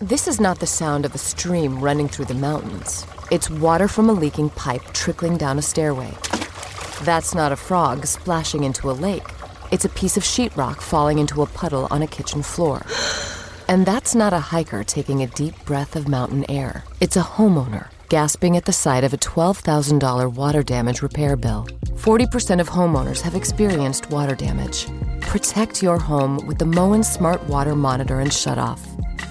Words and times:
This 0.00 0.28
is 0.28 0.38
not 0.38 0.58
the 0.58 0.66
sound 0.66 1.06
of 1.06 1.14
a 1.14 1.18
stream 1.18 1.80
running 1.80 2.06
through 2.06 2.26
the 2.26 2.34
mountains. 2.34 3.06
It's 3.30 3.48
water 3.48 3.88
from 3.88 4.10
a 4.10 4.12
leaking 4.12 4.50
pipe 4.50 4.82
trickling 4.92 5.38
down 5.38 5.58
a 5.58 5.62
stairway. 5.62 6.12
That's 7.04 7.34
not 7.34 7.50
a 7.50 7.56
frog 7.56 8.04
splashing 8.04 8.64
into 8.64 8.90
a 8.90 8.92
lake. 8.92 9.26
It's 9.70 9.86
a 9.86 9.88
piece 9.88 10.18
of 10.18 10.22
sheetrock 10.22 10.82
falling 10.82 11.18
into 11.18 11.40
a 11.40 11.46
puddle 11.46 11.88
on 11.90 12.02
a 12.02 12.06
kitchen 12.06 12.42
floor. 12.42 12.84
And 13.68 13.84
that's 13.84 14.14
not 14.14 14.32
a 14.32 14.38
hiker 14.38 14.84
taking 14.84 15.24
a 15.24 15.26
deep 15.26 15.52
breath 15.64 15.96
of 15.96 16.06
mountain 16.06 16.48
air. 16.48 16.84
It's 17.00 17.16
a 17.16 17.20
homeowner 17.22 17.88
gasping 18.08 18.56
at 18.56 18.64
the 18.64 18.72
sight 18.72 19.02
of 19.02 19.12
a 19.12 19.16
$12,000 19.16 20.32
water 20.34 20.62
damage 20.62 21.02
repair 21.02 21.34
bill. 21.34 21.66
40% 21.94 22.60
of 22.60 22.68
homeowners 22.68 23.22
have 23.22 23.34
experienced 23.34 24.08
water 24.10 24.36
damage. 24.36 24.86
Protect 25.20 25.82
your 25.82 25.98
home 25.98 26.46
with 26.46 26.58
the 26.58 26.64
Moen 26.64 27.02
Smart 27.02 27.42
Water 27.48 27.74
Monitor 27.74 28.20
and 28.20 28.30
Shutoff. 28.30 28.78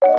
From 0.00 0.16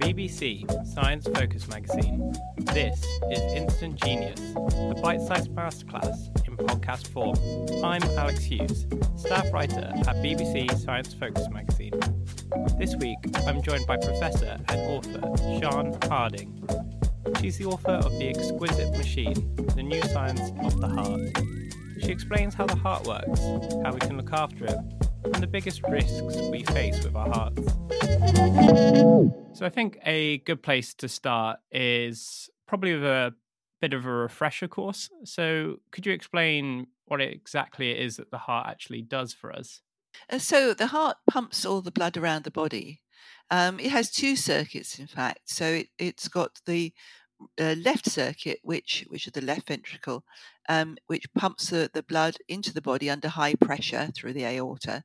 BBC 0.00 0.66
Science 0.84 1.28
Focus 1.28 1.68
magazine, 1.68 2.34
this 2.58 2.98
is 3.30 3.38
Instant 3.52 3.94
Genius, 4.02 4.40
the 4.40 4.98
bite 5.00 5.20
sized 5.20 5.54
masterclass 5.54 6.26
in 6.48 6.56
podcast 6.56 7.06
form. 7.06 7.36
I'm 7.84 8.02
Alex 8.18 8.42
Hughes, 8.42 8.88
staff 9.16 9.52
writer 9.52 9.92
at 9.94 10.16
BBC 10.16 10.76
Science 10.76 11.14
Focus 11.14 11.48
magazine. 11.50 11.92
This 12.76 12.96
week, 12.96 13.18
I'm 13.46 13.62
joined 13.62 13.86
by 13.86 13.98
Professor 13.98 14.58
and 14.70 14.80
author 14.90 15.20
Sian 15.36 15.96
Harding. 16.08 16.68
She's 17.40 17.58
the 17.58 17.66
author 17.66 17.92
of 17.92 18.10
The 18.18 18.28
Exquisite 18.28 18.90
Machine, 18.98 19.54
the 19.76 19.84
new 19.84 20.02
science 20.02 20.50
of 20.64 20.80
the 20.80 20.88
heart. 20.88 21.20
She 22.02 22.10
explains 22.10 22.54
how 22.54 22.66
the 22.66 22.74
heart 22.74 23.06
works, 23.06 23.38
how 23.84 23.92
we 23.92 24.00
can 24.00 24.16
look 24.16 24.32
after 24.32 24.64
it, 24.64 24.78
and 25.24 25.34
the 25.36 25.46
biggest 25.46 25.82
risks 25.88 26.36
we 26.50 26.64
face 26.64 27.02
with 27.04 27.14
our 27.14 27.28
hearts. 27.28 27.62
So 29.58 29.66
I 29.66 29.70
think 29.70 29.98
a 30.04 30.38
good 30.38 30.62
place 30.62 30.94
to 30.94 31.08
start 31.08 31.60
is 31.70 32.48
probably 32.66 32.94
with 32.94 33.04
a 33.04 33.34
bit 33.80 33.92
of 33.92 34.06
a 34.06 34.10
refresher 34.10 34.68
course. 34.68 35.10
So 35.24 35.76
could 35.90 36.06
you 36.06 36.12
explain 36.12 36.86
what 37.06 37.20
exactly 37.20 37.90
it 37.90 37.98
is 37.98 38.16
that 38.16 38.30
the 38.30 38.38
heart 38.38 38.68
actually 38.68 39.02
does 39.02 39.32
for 39.32 39.52
us? 39.52 39.82
Uh, 40.28 40.38
so 40.38 40.74
the 40.74 40.88
heart 40.88 41.16
pumps 41.28 41.64
all 41.64 41.80
the 41.80 41.90
blood 41.90 42.16
around 42.16 42.44
the 42.44 42.50
body. 42.50 43.00
Um, 43.50 43.80
it 43.80 43.90
has 43.90 44.10
two 44.10 44.36
circuits, 44.36 44.98
in 44.98 45.06
fact. 45.06 45.40
So 45.46 45.64
it, 45.64 45.88
it's 45.98 46.28
got 46.28 46.60
the 46.66 46.92
uh, 47.58 47.74
left 47.82 48.08
circuit, 48.08 48.60
which 48.62 49.04
which 49.08 49.26
is 49.26 49.32
the 49.32 49.40
left 49.40 49.68
ventricle, 49.68 50.24
um, 50.70 50.96
which 51.08 51.32
pumps 51.34 51.70
the, 51.70 51.90
the 51.92 52.04
blood 52.04 52.36
into 52.48 52.72
the 52.72 52.80
body 52.80 53.10
under 53.10 53.28
high 53.28 53.56
pressure 53.56 54.10
through 54.14 54.34
the 54.34 54.46
aorta, 54.46 55.02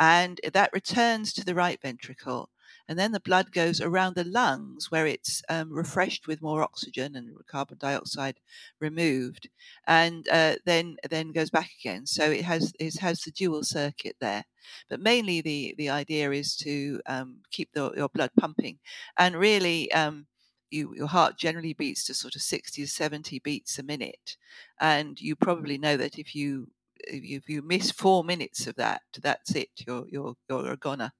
and 0.00 0.40
that 0.54 0.70
returns 0.72 1.32
to 1.32 1.44
the 1.44 1.54
right 1.54 1.80
ventricle. 1.82 2.50
And 2.88 2.98
then 2.98 3.12
the 3.12 3.20
blood 3.20 3.52
goes 3.52 3.80
around 3.80 4.14
the 4.14 4.24
lungs 4.24 4.90
where 4.90 5.06
it's 5.06 5.42
um, 5.48 5.72
refreshed 5.72 6.26
with 6.26 6.42
more 6.42 6.62
oxygen 6.62 7.16
and 7.16 7.30
carbon 7.46 7.78
dioxide 7.78 8.38
removed, 8.80 9.48
and 9.86 10.28
uh, 10.28 10.56
then 10.66 10.96
then 11.10 11.32
goes 11.32 11.50
back 11.50 11.70
again. 11.80 12.06
So 12.06 12.24
it 12.30 12.44
has 12.44 12.72
it 12.78 12.98
has 13.00 13.20
the 13.22 13.30
dual 13.30 13.62
circuit 13.64 14.16
there. 14.20 14.44
But 14.90 15.00
mainly 15.00 15.40
the 15.42 15.74
the 15.78 15.90
idea 15.90 16.30
is 16.32 16.56
to 16.56 17.00
um, 17.06 17.38
keep 17.50 17.68
the, 17.72 17.92
your 17.96 18.08
blood 18.08 18.30
pumping, 18.38 18.78
and 19.18 19.36
really 19.36 19.90
um, 19.92 20.26
you, 20.72 20.94
your 20.94 21.06
heart 21.06 21.38
generally 21.38 21.72
beats 21.72 22.04
to 22.04 22.14
sort 22.14 22.34
of 22.34 22.42
60 22.42 22.82
to 22.82 22.88
70 22.88 23.38
beats 23.40 23.78
a 23.78 23.82
minute. 23.82 24.36
And 24.80 25.20
you 25.20 25.36
probably 25.36 25.78
know 25.78 25.96
that 25.96 26.18
if 26.18 26.34
you 26.34 26.68
if 27.04 27.48
you 27.48 27.62
miss 27.62 27.90
four 27.90 28.22
minutes 28.22 28.66
of 28.66 28.76
that, 28.76 29.02
that's 29.20 29.54
it. 29.54 29.70
You're 29.86 30.06
you're 30.08 30.34
you're 30.48 30.72
a 30.72 30.76
goner. 30.76 31.12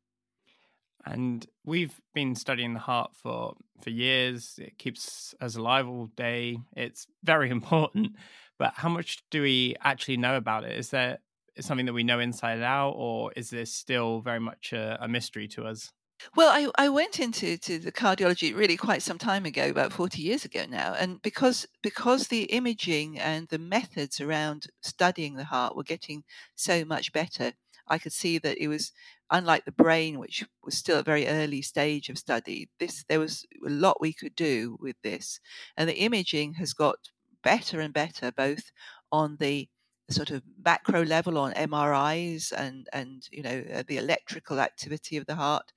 And 1.05 1.45
we've 1.65 2.01
been 2.15 2.37
studying 2.37 2.75
the 2.75 2.81
heart 2.81 3.13
for 3.15 3.57
for 3.81 3.91
years. 3.91 4.59
It 4.59 4.79
keeps 4.79 5.35
us 5.41 5.57
alive 5.57 5.89
all 5.89 6.07
day. 6.17 6.59
It's 6.77 7.07
very 7.25 7.51
important. 7.59 8.13
But 8.59 8.75
how 8.77 8.89
much 8.89 9.25
do 9.31 9.43
we 9.43 9.77
actually 9.83 10.19
know 10.19 10.37
about 10.37 10.65
it? 10.65 10.79
Is 10.79 10.91
there 10.91 11.19
something 11.61 11.87
that 11.87 11.93
we 11.93 12.05
know 12.05 12.21
inside 12.21 12.63
out, 12.63 12.95
or 12.97 13.33
is 13.35 13.51
this 13.51 13.75
still 13.75 14.21
very 14.21 14.41
much 14.41 14.73
a, 14.73 14.99
a 15.01 15.09
mystery 15.09 15.49
to 15.49 15.65
us? 15.65 15.91
Well, 16.37 16.51
I, 16.51 16.85
I 16.85 16.89
went 16.89 17.21
into 17.21 17.57
to 17.59 17.79
the 17.79 17.93
cardiology 17.93 18.55
really 18.55 18.77
quite 18.77 19.03
some 19.03 19.19
time 19.19 19.45
ago, 19.45 19.69
about 19.69 19.93
40 19.93 20.21
years 20.23 20.45
ago 20.45 20.65
now. 20.69 20.95
And 20.95 21.21
because 21.23 21.67
because 21.83 22.29
the 22.29 22.45
imaging 22.45 23.19
and 23.19 23.49
the 23.49 23.59
methods 23.59 24.21
around 24.21 24.67
studying 24.83 25.35
the 25.37 25.45
heart 25.45 25.77
were 25.77 25.83
getting 25.85 26.25
so 26.55 26.85
much 26.85 27.13
better, 27.13 27.53
I 27.89 27.99
could 27.99 28.13
see 28.13 28.39
that 28.39 28.59
it 28.59 28.69
was 28.69 28.93
unlike 29.31 29.65
the 29.65 29.73
brain, 29.73 30.19
which 30.19 30.45
was 30.63 30.77
still 30.77 30.99
a 30.99 31.03
very 31.03 31.27
early 31.27 31.63
stage 31.63 32.09
of 32.09 32.19
study. 32.19 32.69
This 32.79 33.05
there 33.09 33.21
was 33.21 33.47
a 33.67 33.71
lot 33.71 34.01
we 34.01 34.13
could 34.13 34.35
do 34.35 34.77
with 34.81 34.97
this. 35.03 35.41
And 35.77 35.89
the 35.89 35.99
imaging 35.99 36.55
has 36.55 36.73
got 36.75 36.97
better 37.43 37.81
and 37.81 37.93
better, 37.95 38.31
both 38.33 38.71
on 39.11 39.37
the 39.39 39.69
sort 40.11 40.31
of 40.31 40.43
macro 40.65 41.05
level 41.05 41.39
on 41.39 41.53
MRIs 41.55 42.53
and 42.53 42.89
and 42.93 43.27
you 43.31 43.43
know 43.43 43.65
uh, 43.73 43.83
the 43.87 43.99
electrical 43.99 44.61
activity 44.61 45.17
of 45.17 45.27
the 45.27 45.37
heart, 45.37 45.73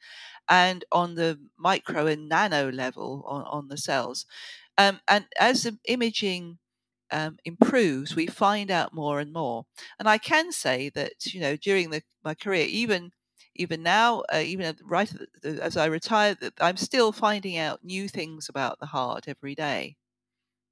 and 0.49 0.85
on 0.91 1.15
the 1.15 1.39
micro 1.57 2.07
and 2.07 2.29
nano 2.29 2.71
level 2.71 3.23
on, 3.27 3.43
on 3.45 3.67
the 3.69 3.77
cells. 3.77 4.25
Um, 4.77 5.01
and 5.07 5.27
as 5.39 5.63
the 5.63 5.79
imaging 5.87 6.59
um, 7.11 7.37
improves, 7.45 8.15
we 8.15 8.27
find 8.27 8.71
out 8.71 8.93
more 8.93 9.19
and 9.19 9.31
more. 9.33 9.65
And 9.99 10.09
I 10.09 10.17
can 10.17 10.51
say 10.51 10.89
that 10.89 11.33
you 11.33 11.41
know 11.41 11.55
during 11.55 11.89
the, 11.91 12.03
my 12.23 12.35
career, 12.35 12.67
even 12.69 13.11
even 13.55 13.83
now, 13.83 14.21
uh, 14.33 14.43
even 14.45 14.77
right 14.83 15.11
as 15.43 15.77
I 15.77 15.85
retire, 15.85 16.35
I'm 16.59 16.77
still 16.77 17.11
finding 17.13 17.57
out 17.57 17.83
new 17.83 18.09
things 18.09 18.49
about 18.49 18.79
the 18.79 18.87
heart 18.87 19.27
every 19.27 19.55
day. 19.55 19.97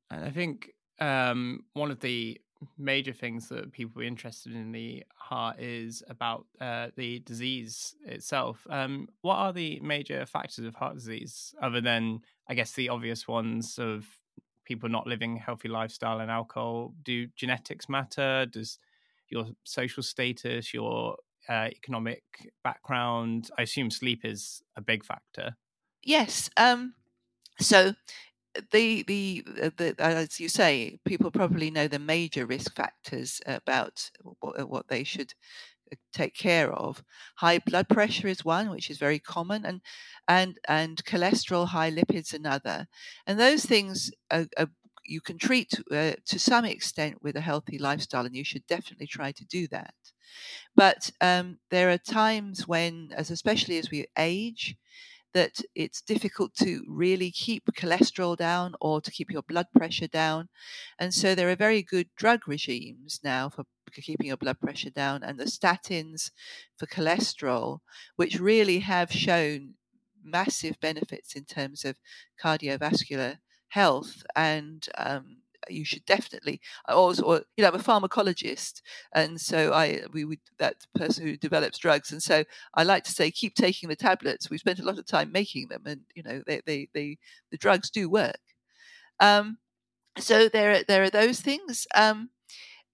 And 0.09 0.23
I 0.25 0.31
think 0.31 0.71
um, 0.99 1.65
one 1.73 1.91
of 1.91 1.99
the 1.99 2.39
major 2.77 3.13
things 3.13 3.49
that 3.49 3.71
people 3.71 4.01
are 4.01 4.05
interested 4.05 4.53
in 4.53 4.71
the 4.71 5.03
heart 5.15 5.59
is 5.59 6.03
about 6.09 6.45
uh, 6.59 6.87
the 6.95 7.19
disease 7.19 7.95
itself. 8.05 8.65
Um, 8.69 9.07
what 9.21 9.35
are 9.35 9.53
the 9.53 9.79
major 9.81 10.25
factors 10.25 10.65
of 10.65 10.75
heart 10.75 10.95
disease, 10.95 11.53
other 11.61 11.81
than, 11.81 12.21
I 12.47 12.53
guess, 12.53 12.73
the 12.73 12.89
obvious 12.89 13.27
ones 13.27 13.77
of 13.79 14.05
people 14.65 14.89
not 14.89 15.07
living 15.07 15.37
healthy 15.37 15.67
lifestyle 15.67 16.19
and 16.19 16.31
alcohol? 16.31 16.93
Do 17.03 17.27
genetics 17.35 17.89
matter? 17.89 18.45
Does 18.45 18.79
your 19.29 19.47
social 19.63 20.03
status, 20.03 20.73
your 20.73 21.17
uh, 21.49 21.69
economic 21.71 22.23
background? 22.63 23.49
I 23.57 23.63
assume 23.63 23.91
sleep 23.91 24.21
is 24.23 24.61
a 24.75 24.81
big 24.81 25.03
factor. 25.03 25.57
Yes. 26.03 26.49
Um, 26.57 26.95
so 27.59 27.93
the, 28.71 29.03
the 29.03 29.43
uh, 29.61 29.69
the 29.77 29.95
as 29.99 30.39
you 30.39 30.49
say, 30.49 30.99
people 31.05 31.31
probably 31.31 31.71
know 31.71 31.87
the 31.87 31.99
major 31.99 32.45
risk 32.45 32.75
factors 32.75 33.41
about 33.45 34.09
what, 34.41 34.69
what 34.69 34.87
they 34.87 35.03
should 35.03 35.33
uh, 35.91 35.95
take 36.13 36.35
care 36.35 36.71
of. 36.73 37.03
High 37.37 37.59
blood 37.59 37.89
pressure 37.89 38.27
is 38.27 38.45
one, 38.45 38.69
which 38.69 38.89
is 38.89 38.97
very 38.97 39.19
common, 39.19 39.65
and 39.65 39.81
and 40.27 40.59
and 40.67 41.03
cholesterol, 41.05 41.67
high 41.67 41.91
lipids 41.91 42.33
another. 42.33 42.87
And 43.27 43.39
those 43.39 43.65
things 43.65 44.11
are, 44.31 44.47
are, 44.57 44.69
you 45.05 45.21
can 45.21 45.37
treat 45.37 45.73
uh, 45.91 46.13
to 46.25 46.39
some 46.39 46.65
extent 46.65 47.23
with 47.23 47.35
a 47.35 47.41
healthy 47.41 47.79
lifestyle, 47.79 48.25
and 48.25 48.35
you 48.35 48.45
should 48.45 48.67
definitely 48.67 49.07
try 49.07 49.31
to 49.33 49.45
do 49.45 49.67
that. 49.69 49.95
But 50.75 51.11
um, 51.21 51.59
there 51.69 51.89
are 51.91 51.97
times 51.97 52.67
when, 52.67 53.11
as 53.15 53.31
especially 53.31 53.77
as 53.77 53.91
we 53.91 54.07
age, 54.17 54.75
that 55.33 55.61
it's 55.75 56.01
difficult 56.01 56.53
to 56.55 56.83
really 56.87 57.31
keep 57.31 57.63
cholesterol 57.75 58.37
down 58.37 58.75
or 58.79 59.01
to 59.01 59.11
keep 59.11 59.31
your 59.31 59.41
blood 59.41 59.67
pressure 59.75 60.07
down. 60.07 60.49
And 60.99 61.13
so 61.13 61.35
there 61.35 61.49
are 61.49 61.55
very 61.55 61.81
good 61.81 62.09
drug 62.15 62.47
regimes 62.47 63.19
now 63.23 63.49
for 63.49 63.65
keeping 63.91 64.27
your 64.27 64.37
blood 64.37 64.59
pressure 64.59 64.89
down, 64.89 65.23
and 65.23 65.39
the 65.39 65.45
statins 65.45 66.31
for 66.77 66.87
cholesterol, 66.87 67.79
which 68.15 68.39
really 68.39 68.79
have 68.79 69.11
shown 69.11 69.75
massive 70.23 70.79
benefits 70.79 71.35
in 71.35 71.45
terms 71.45 71.85
of 71.85 71.97
cardiovascular 72.41 73.37
health 73.69 74.23
and 74.35 74.87
um, 74.97 75.42
you 75.69 75.85
should 75.85 76.05
definitely 76.05 76.61
always 76.87 77.19
or 77.19 77.43
you 77.57 77.61
know 77.63 77.69
I'm 77.69 77.75
a 77.75 77.79
pharmacologist 77.79 78.81
and 79.13 79.39
so 79.39 79.73
I 79.73 80.01
we 80.11 80.25
would 80.25 80.39
that 80.59 80.85
person 80.95 81.25
who 81.25 81.37
develops 81.37 81.77
drugs 81.77 82.11
and 82.11 82.21
so 82.21 82.43
I 82.73 82.83
like 82.83 83.03
to 83.05 83.11
say 83.11 83.31
keep 83.31 83.55
taking 83.55 83.89
the 83.89 83.95
tablets. 83.95 84.49
We 84.49 84.57
spent 84.57 84.79
a 84.79 84.83
lot 84.85 84.99
of 84.99 85.05
time 85.05 85.31
making 85.31 85.67
them 85.69 85.83
and 85.85 86.01
you 86.15 86.23
know 86.23 86.41
they 86.45 86.61
they, 86.65 86.89
they 86.93 87.17
the 87.51 87.57
drugs 87.57 87.89
do 87.89 88.09
work. 88.09 88.39
Um, 89.19 89.57
so 90.19 90.49
there 90.49 90.83
there 90.83 91.03
are 91.03 91.09
those 91.11 91.41
things 91.41 91.87
um, 91.95 92.29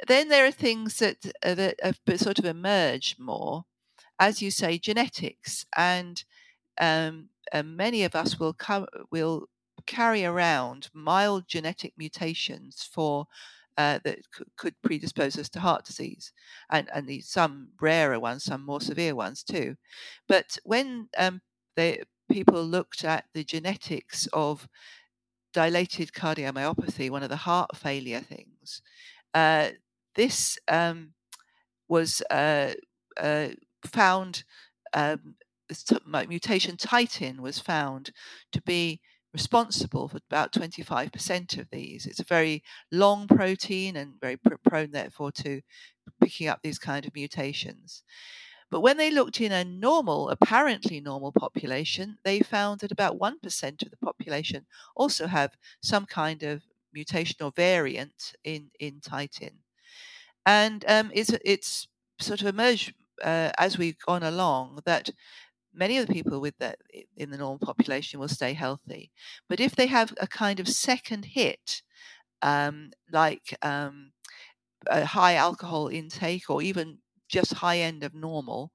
then 0.07 0.29
there 0.29 0.45
are 0.45 0.51
things 0.51 0.97
that 0.99 1.17
uh, 1.43 1.55
that 1.55 1.77
have 1.83 1.99
sort 2.17 2.39
of 2.39 2.45
emerged 2.45 3.19
more 3.19 3.65
as 4.19 4.41
you 4.41 4.51
say 4.51 4.77
genetics 4.79 5.65
and 5.77 6.23
um, 6.81 7.29
and 7.53 7.77
many 7.77 8.03
of 8.03 8.15
us 8.15 8.39
will 8.39 8.53
come 8.53 8.87
will 9.11 9.47
carry 9.81 10.25
around 10.25 10.89
mild 10.93 11.47
genetic 11.47 11.93
mutations 11.97 12.87
for 12.91 13.27
uh, 13.79 13.97
that 14.03 14.19
c- 14.37 14.43
could 14.57 14.75
predispose 14.83 15.37
us 15.37 15.47
to 15.47 15.59
heart 15.61 15.85
disease, 15.85 16.33
and 16.69 16.89
and 16.93 17.07
the, 17.07 17.21
some 17.21 17.69
rarer 17.79 18.19
ones, 18.19 18.43
some 18.43 18.65
more 18.65 18.81
severe 18.81 19.15
ones 19.15 19.41
too. 19.41 19.75
But 20.27 20.57
when 20.63 21.07
um, 21.17 21.41
people 22.29 22.61
looked 22.61 23.05
at 23.05 23.23
the 23.33 23.45
genetics 23.45 24.27
of 24.33 24.67
dilated 25.53 26.11
cardiomyopathy, 26.11 27.09
one 27.09 27.23
of 27.23 27.29
the 27.29 27.37
heart 27.37 27.77
failure 27.77 28.19
things, 28.19 28.81
uh, 29.33 29.69
this 30.15 30.57
um, 30.67 31.13
was 31.87 32.21
uh, 32.29 32.73
uh 33.17 33.49
found. 33.85 34.43
Um, 34.93 35.35
mutation 36.27 36.77
titin 36.77 37.39
was 37.41 37.59
found 37.59 38.11
to 38.51 38.61
be 38.63 38.99
responsible 39.33 40.07
for 40.07 40.19
about 40.29 40.51
25% 40.53 41.57
of 41.57 41.69
these. 41.71 42.05
It's 42.05 42.19
a 42.19 42.23
very 42.25 42.63
long 42.91 43.27
protein 43.27 43.95
and 43.95 44.19
very 44.19 44.37
prone, 44.37 44.91
therefore, 44.91 45.31
to 45.33 45.61
picking 46.21 46.47
up 46.47 46.61
these 46.63 46.79
kind 46.79 47.05
of 47.05 47.15
mutations. 47.15 48.03
But 48.71 48.81
when 48.81 48.97
they 48.97 49.11
looked 49.11 49.41
in 49.41 49.51
a 49.51 49.63
normal, 49.63 50.29
apparently 50.29 50.99
normal 51.01 51.31
population, 51.31 52.17
they 52.23 52.39
found 52.41 52.81
that 52.81 52.91
about 52.91 53.17
1% 53.19 53.81
of 53.83 53.91
the 53.91 53.97
population 53.97 54.65
also 54.95 55.27
have 55.27 55.57
some 55.81 56.05
kind 56.05 56.43
of 56.43 56.63
mutational 56.95 57.55
variant 57.55 58.33
in, 58.43 58.71
in 58.79 58.99
titin. 59.01 59.59
And 60.45 60.83
um, 60.87 61.11
it's, 61.13 61.31
it's 61.45 61.87
sort 62.19 62.41
of 62.41 62.47
emerged 62.47 62.93
uh, 63.23 63.51
as 63.57 63.77
we've 63.77 63.99
gone 63.99 64.23
along 64.23 64.79
that 64.85 65.09
many 65.73 65.97
of 65.97 66.07
the 66.07 66.13
people 66.13 66.39
with 66.39 66.57
that 66.59 66.79
in 67.17 67.29
the 67.31 67.37
normal 67.37 67.59
population 67.59 68.19
will 68.19 68.27
stay 68.27 68.53
healthy. 68.53 69.11
But 69.47 69.59
if 69.59 69.75
they 69.75 69.87
have 69.87 70.13
a 70.19 70.27
kind 70.27 70.59
of 70.59 70.67
second 70.67 71.25
hit, 71.25 71.81
um, 72.41 72.91
like 73.11 73.57
um, 73.61 74.11
a 74.87 75.05
high 75.05 75.35
alcohol 75.35 75.87
intake 75.87 76.49
or 76.49 76.61
even 76.61 76.99
just 77.27 77.53
high 77.53 77.79
end 77.79 78.03
of 78.03 78.13
normal, 78.13 78.71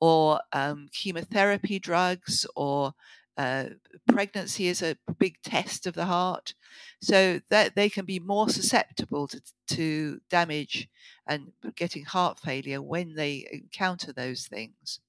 or 0.00 0.40
um, 0.52 0.88
chemotherapy 0.92 1.78
drugs, 1.78 2.46
or 2.54 2.92
uh, 3.38 3.64
pregnancy 4.06 4.68
is 4.68 4.82
a 4.82 4.96
big 5.18 5.36
test 5.42 5.86
of 5.86 5.94
the 5.94 6.04
heart, 6.04 6.54
so 7.02 7.40
that 7.50 7.74
they 7.74 7.88
can 7.88 8.04
be 8.04 8.18
more 8.18 8.48
susceptible 8.48 9.26
to, 9.28 9.40
to 9.68 10.20
damage 10.30 10.88
and 11.26 11.52
getting 11.74 12.04
heart 12.04 12.38
failure 12.38 12.82
when 12.82 13.14
they 13.14 13.46
encounter 13.50 14.12
those 14.12 14.46
things. 14.46 15.00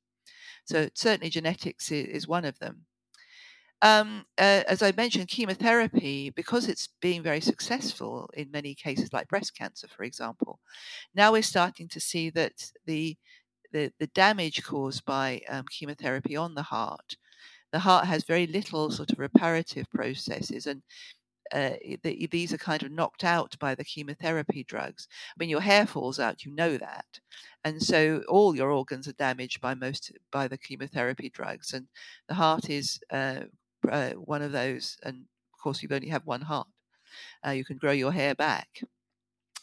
So 0.67 0.89
certainly 0.93 1.29
genetics 1.29 1.91
is, 1.91 2.27
one 2.27 2.45
of 2.45 2.59
them. 2.59 2.85
Um, 3.81 4.25
uh, 4.37 4.63
as 4.67 4.81
I 4.81 4.91
mentioned, 4.91 5.27
chemotherapy, 5.29 6.31
because 6.31 6.67
it's 6.67 6.89
being 6.99 7.23
very 7.23 7.41
successful 7.41 8.29
in 8.33 8.51
many 8.51 8.75
cases, 8.75 9.13
like 9.13 9.29
breast 9.29 9.55
cancer, 9.55 9.87
for 9.87 10.03
example, 10.03 10.59
now 11.15 11.31
we're 11.31 11.43
starting 11.43 11.87
to 11.89 11.99
see 11.99 12.29
that 12.31 12.71
the 12.85 13.17
the, 13.73 13.91
the 13.99 14.07
damage 14.07 14.63
caused 14.63 15.03
by 15.03 15.41
um, 15.49 15.65
chemotherapy 15.69 16.37
on 16.37 16.55
the 16.55 16.63
heart, 16.63 17.17
the 17.73 17.79
heart 17.79 18.05
has 18.05 18.23
very 18.23 18.47
little 18.47 18.89
sort 18.89 19.11
of 19.11 19.19
reparative 19.19 19.89
processes, 19.93 20.65
and 20.67 20.81
uh, 21.51 21.71
the, 22.03 22.27
these 22.31 22.53
are 22.53 22.57
kind 22.57 22.83
of 22.83 22.91
knocked 22.91 23.23
out 23.23 23.57
by 23.59 23.75
the 23.75 23.83
chemotherapy 23.85 24.63
drugs. 24.63 25.07
I 25.31 25.35
mean, 25.39 25.49
your 25.49 25.61
hair 25.61 25.85
falls 25.85 26.19
out, 26.19 26.43
you 26.45 26.51
know 26.53 26.77
that, 26.77 27.19
and 27.63 27.81
so 27.81 28.23
all 28.27 28.55
your 28.55 28.71
organs 28.71 29.07
are 29.07 29.13
damaged 29.13 29.61
by 29.61 29.73
most 29.75 30.11
by 30.31 30.47
the 30.47 30.57
chemotherapy 30.57 31.29
drugs, 31.29 31.73
and 31.73 31.87
the 32.27 32.35
heart 32.35 32.69
is 32.69 32.99
uh, 33.11 33.41
uh, 33.89 34.11
one 34.11 34.41
of 34.41 34.51
those. 34.51 34.97
And 35.03 35.25
of 35.53 35.59
course, 35.59 35.81
you 35.83 35.89
only 35.91 36.09
have 36.09 36.25
one 36.25 36.41
heart. 36.41 36.67
Uh, 37.45 37.51
you 37.51 37.65
can 37.65 37.77
grow 37.77 37.91
your 37.91 38.11
hair 38.11 38.35
back. 38.35 38.81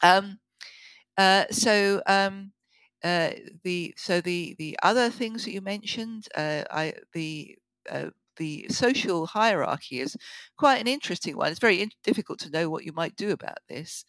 Um, 0.02 0.40
uh, 1.16 1.46
so 1.50 2.02
um, 2.06 2.52
uh, 3.02 3.30
the 3.62 3.94
so 3.96 4.20
the 4.20 4.54
the 4.58 4.78
other 4.82 5.10
things 5.10 5.44
that 5.44 5.52
you 5.52 5.60
mentioned, 5.60 6.28
I 6.36 6.94
the 7.12 7.56
the 8.36 8.66
social 8.68 9.26
hierarchy 9.26 10.00
is 10.00 10.16
quite 10.56 10.80
an 10.80 10.88
interesting 10.88 11.36
one. 11.36 11.50
It's 11.50 11.60
very 11.60 11.80
in- 11.82 11.90
difficult 12.02 12.38
to 12.40 12.50
know 12.50 12.68
what 12.70 12.84
you 12.84 12.92
might 12.92 13.16
do 13.16 13.30
about 13.30 13.58
this. 13.68 14.04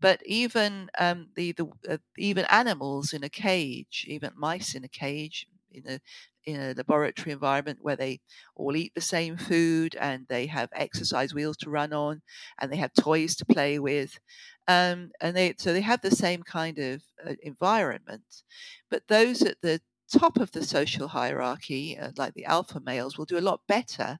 But 0.00 0.22
even 0.24 0.90
um, 0.98 1.30
the, 1.34 1.52
the 1.52 1.66
uh, 1.88 1.98
even 2.16 2.44
animals 2.46 3.12
in 3.12 3.24
a 3.24 3.28
cage, 3.28 4.04
even 4.08 4.32
mice 4.36 4.74
in 4.74 4.84
a 4.84 4.88
cage, 4.88 5.46
in 5.70 5.86
a 5.88 6.00
in 6.44 6.58
a 6.60 6.72
laboratory 6.74 7.32
environment 7.32 7.78
where 7.82 7.96
they 7.96 8.20
all 8.54 8.74
eat 8.74 8.94
the 8.94 9.00
same 9.02 9.36
food 9.36 9.94
and 9.96 10.26
they 10.28 10.46
have 10.46 10.70
exercise 10.72 11.34
wheels 11.34 11.58
to 11.58 11.68
run 11.68 11.92
on 11.92 12.22
and 12.58 12.72
they 12.72 12.76
have 12.76 12.92
toys 12.94 13.36
to 13.36 13.44
play 13.44 13.78
with, 13.78 14.18
um, 14.66 15.10
and 15.20 15.36
they 15.36 15.54
so 15.58 15.72
they 15.72 15.80
have 15.82 16.00
the 16.00 16.10
same 16.10 16.42
kind 16.42 16.78
of 16.78 17.02
uh, 17.26 17.34
environment. 17.42 18.42
But 18.90 19.08
those 19.08 19.42
at 19.42 19.60
the 19.62 19.80
top 20.08 20.38
of 20.38 20.52
the 20.52 20.64
social 20.64 21.08
hierarchy, 21.08 21.98
uh, 21.98 22.10
like 22.16 22.34
the 22.34 22.44
alpha 22.44 22.80
males, 22.80 23.18
will 23.18 23.24
do 23.24 23.38
a 23.38 23.40
lot 23.40 23.60
better 23.68 24.18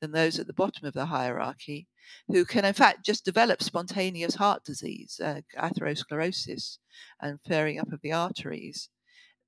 than 0.00 0.12
those 0.12 0.38
at 0.38 0.46
the 0.46 0.52
bottom 0.52 0.86
of 0.86 0.94
the 0.94 1.06
hierarchy, 1.06 1.86
who 2.28 2.44
can, 2.44 2.64
in 2.64 2.74
fact, 2.74 3.04
just 3.04 3.24
develop 3.24 3.62
spontaneous 3.62 4.34
heart 4.36 4.64
disease, 4.64 5.20
uh, 5.22 5.40
atherosclerosis, 5.58 6.78
and 7.20 7.40
flaring 7.40 7.78
up 7.78 7.92
of 7.92 8.00
the 8.02 8.12
arteries. 8.12 8.88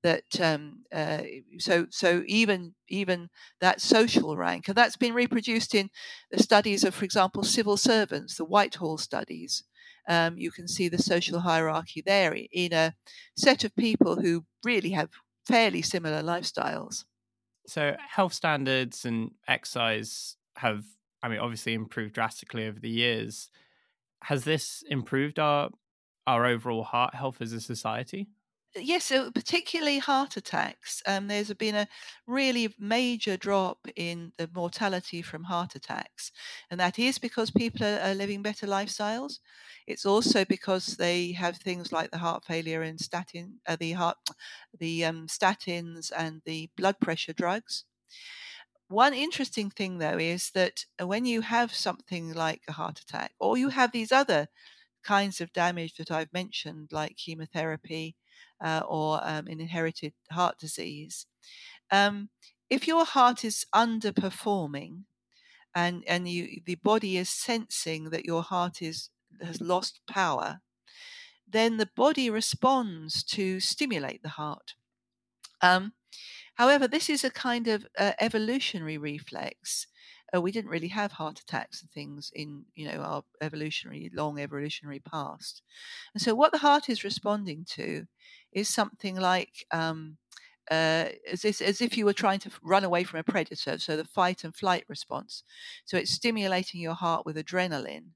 That 0.01 0.41
um, 0.41 0.83
uh, 0.93 1.21
so 1.59 1.87
so 1.89 2.23
even 2.27 2.75
even 2.89 3.29
that 3.61 3.79
social 3.79 4.35
rank, 4.35 4.67
and 4.67 4.75
that's 4.75 4.97
been 4.97 5.13
reproduced 5.13 5.73
in 5.73 5.89
the 6.29 6.43
studies 6.43 6.83
of, 6.83 6.93
for 6.93 7.05
example, 7.05 7.43
civil 7.43 7.77
servants, 7.77 8.35
the 8.35 8.43
Whitehall 8.43 8.97
studies. 8.97 9.63
Um, 10.09 10.37
you 10.37 10.51
can 10.51 10.67
see 10.67 10.89
the 10.89 11.01
social 11.01 11.39
hierarchy 11.39 12.03
there 12.05 12.35
in 12.51 12.73
a 12.73 12.95
set 13.37 13.63
of 13.63 13.73
people 13.77 14.19
who 14.19 14.45
really 14.65 14.89
have 14.89 15.09
fairly 15.45 15.81
similar 15.81 16.21
lifestyles. 16.21 17.05
So, 17.65 17.95
health 17.97 18.33
standards 18.33 19.05
and 19.05 19.31
exercise 19.47 20.35
have, 20.57 20.83
I 21.21 21.29
mean, 21.29 21.39
obviously 21.39 21.73
improved 21.73 22.13
drastically 22.13 22.67
over 22.67 22.79
the 22.79 22.89
years. 22.89 23.49
Has 24.23 24.43
this 24.43 24.83
improved 24.87 25.39
our 25.39 25.69
our 26.25 26.45
overall 26.45 26.83
heart 26.83 27.15
health 27.15 27.41
as 27.41 27.53
a 27.53 27.61
society? 27.61 28.29
Yes, 28.75 29.05
so 29.05 29.29
particularly 29.31 29.99
heart 29.99 30.35
attacks. 30.35 31.03
Um, 31.05 31.27
there's 31.27 31.53
been 31.53 31.75
a 31.75 31.87
really 32.25 32.73
major 32.79 33.37
drop 33.37 33.87
in 33.95 34.33
the 34.37 34.49
mortality 34.53 35.21
from 35.21 35.43
heart 35.43 35.75
attacks, 35.75 36.31
and 36.71 36.79
that 36.79 36.97
is 36.97 37.19
because 37.19 37.51
people 37.51 37.85
are, 37.85 37.99
are 37.99 38.15
living 38.15 38.41
better 38.41 38.65
lifestyles. 38.65 39.39
It's 39.85 40.05
also 40.07 40.43
because 40.43 40.97
they 40.97 41.33
have 41.33 41.57
things 41.57 41.91
like 41.91 42.09
the 42.09 42.17
heart 42.17 42.45
failure 42.45 42.81
and 42.81 42.99
statin, 42.99 43.59
uh, 43.67 43.75
the 43.75 43.91
heart, 43.91 44.17
the 44.79 45.05
um, 45.05 45.27
statins 45.27 46.11
and 46.15 46.41
the 46.45 46.69
blood 46.75 46.99
pressure 46.99 47.33
drugs. 47.33 47.85
One 48.87 49.13
interesting 49.13 49.69
thing, 49.71 49.97
though, 49.97 50.17
is 50.17 50.51
that 50.51 50.85
when 50.99 51.25
you 51.25 51.41
have 51.41 51.73
something 51.75 52.33
like 52.33 52.61
a 52.67 52.71
heart 52.73 52.99
attack, 53.01 53.33
or 53.39 53.57
you 53.57 53.69
have 53.69 53.91
these 53.91 54.11
other 54.11 54.47
kinds 55.03 55.41
of 55.41 55.53
damage 55.53 55.95
that 55.95 56.11
I've 56.11 56.33
mentioned, 56.33 56.89
like 56.91 57.17
chemotherapy 57.17 58.17
uh, 58.63 58.81
or 58.87 59.19
um, 59.23 59.47
an 59.47 59.59
inherited 59.59 60.13
heart 60.31 60.57
disease, 60.59 61.25
um, 61.91 62.29
if 62.69 62.87
your 62.87 63.05
heart 63.05 63.43
is 63.45 63.65
underperforming 63.75 65.03
and 65.75 66.03
and 66.07 66.27
you 66.27 66.61
the 66.65 66.75
body 66.75 67.17
is 67.17 67.29
sensing 67.29 68.09
that 68.11 68.25
your 68.25 68.43
heart 68.43 68.81
is 68.81 69.09
has 69.41 69.59
lost 69.61 70.01
power, 70.07 70.61
then 71.47 71.77
the 71.77 71.89
body 71.95 72.29
responds 72.29 73.23
to 73.23 73.59
stimulate 73.59 74.23
the 74.23 74.29
heart. 74.29 74.73
Um, 75.61 75.93
however, 76.55 76.87
this 76.87 77.09
is 77.09 77.23
a 77.23 77.29
kind 77.29 77.67
of 77.67 77.85
uh, 77.97 78.13
evolutionary 78.19 78.97
reflex 78.97 79.87
uh, 80.35 80.41
we 80.41 80.51
didn't 80.51 80.71
really 80.71 80.89
have 80.89 81.13
heart 81.13 81.39
attacks 81.39 81.81
and 81.81 81.91
things 81.91 82.31
in 82.35 82.65
you 82.75 82.87
know 82.87 82.99
our 83.01 83.23
evolutionary 83.41 84.09
long 84.13 84.39
evolutionary 84.39 84.99
past. 84.99 85.61
And 86.13 86.21
so 86.21 86.35
what 86.35 86.51
the 86.51 86.59
heart 86.59 86.89
is 86.89 87.03
responding 87.03 87.65
to 87.71 88.07
is 88.51 88.69
something 88.69 89.15
like 89.15 89.65
um, 89.71 90.17
uh, 90.71 91.09
as, 91.31 91.45
if, 91.45 91.61
as 91.61 91.81
if 91.81 91.97
you 91.97 92.05
were 92.05 92.13
trying 92.13 92.39
to 92.39 92.51
run 92.63 92.83
away 92.83 93.03
from 93.03 93.19
a 93.19 93.23
predator 93.23 93.77
so 93.77 93.97
the 93.97 94.05
fight 94.05 94.43
and 94.43 94.55
flight 94.55 94.85
response. 94.87 95.43
So 95.85 95.97
it's 95.97 96.11
stimulating 96.11 96.81
your 96.81 96.95
heart 96.95 97.25
with 97.25 97.35
adrenaline 97.37 98.11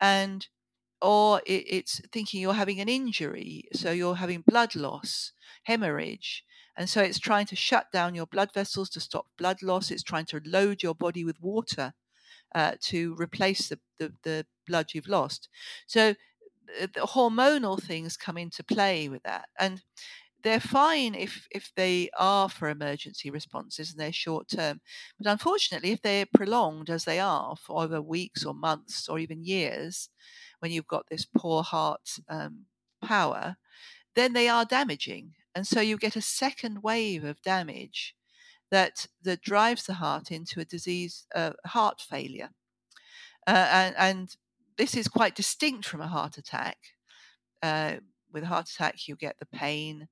and 0.00 0.46
or 1.02 1.42
it, 1.46 1.64
it's 1.66 2.00
thinking 2.12 2.40
you're 2.40 2.54
having 2.54 2.80
an 2.80 2.88
injury 2.88 3.64
so 3.72 3.90
you're 3.90 4.16
having 4.16 4.42
blood 4.46 4.74
loss 4.74 5.32
hemorrhage 5.64 6.44
and 6.76 6.88
so 6.88 7.00
it's 7.00 7.18
trying 7.18 7.46
to 7.46 7.56
shut 7.56 7.90
down 7.92 8.14
your 8.14 8.26
blood 8.26 8.52
vessels 8.52 8.90
to 8.90 9.00
stop 9.00 9.26
blood 9.38 9.62
loss. 9.62 9.90
It's 9.90 10.02
trying 10.02 10.26
to 10.26 10.40
load 10.44 10.82
your 10.82 10.94
body 10.94 11.24
with 11.24 11.40
water 11.40 11.94
uh, 12.54 12.72
to 12.82 13.14
replace 13.16 13.68
the, 13.68 13.78
the, 13.98 14.12
the, 14.22 14.46
blood 14.66 14.86
you've 14.92 15.06
lost. 15.06 15.48
So 15.86 16.10
uh, 16.82 16.88
the 16.92 17.02
hormonal 17.02 17.80
things 17.80 18.16
come 18.16 18.36
into 18.36 18.64
play 18.64 19.08
with 19.08 19.22
that. 19.22 19.46
And 19.60 19.80
they're 20.42 20.58
fine 20.58 21.14
if, 21.14 21.46
if 21.52 21.70
they 21.76 22.10
are 22.18 22.48
for 22.48 22.68
emergency 22.68 23.30
responses 23.30 23.92
and 23.92 24.00
they're 24.00 24.12
short 24.12 24.48
term. 24.48 24.80
But 25.18 25.30
unfortunately, 25.30 25.92
if 25.92 26.02
they're 26.02 26.26
prolonged 26.34 26.90
as 26.90 27.04
they 27.04 27.20
are 27.20 27.54
for 27.56 27.82
over 27.82 28.02
weeks 28.02 28.44
or 28.44 28.54
months 28.54 29.08
or 29.08 29.20
even 29.20 29.44
years, 29.44 30.08
when 30.58 30.72
you've 30.72 30.88
got 30.88 31.06
this 31.08 31.24
poor 31.24 31.62
heart 31.62 32.18
um, 32.28 32.64
power, 33.02 33.56
then 34.16 34.32
they 34.32 34.48
are 34.48 34.64
damaging. 34.64 35.34
And 35.56 35.66
so 35.66 35.80
you 35.80 35.96
get 35.96 36.16
a 36.16 36.20
second 36.20 36.82
wave 36.82 37.24
of 37.24 37.40
damage 37.40 38.14
that, 38.70 39.06
that 39.22 39.40
drives 39.40 39.84
the 39.84 39.94
heart 39.94 40.30
into 40.30 40.60
a 40.60 40.66
disease, 40.66 41.26
uh, 41.34 41.52
heart 41.64 42.02
failure. 42.02 42.50
Uh, 43.46 43.66
and, 43.72 43.94
and, 43.98 44.36
this 44.76 44.94
is 44.94 45.08
quite 45.08 45.34
distinct 45.34 45.86
from 45.86 46.02
a 46.02 46.06
heart 46.06 46.36
attack. 46.36 46.76
Uh, 47.62 47.94
with 48.30 48.42
a 48.42 48.46
heart 48.46 48.68
attack, 48.68 49.08
you 49.08 49.16
get 49.16 49.38
the 49.38 49.46
pain 49.46 50.06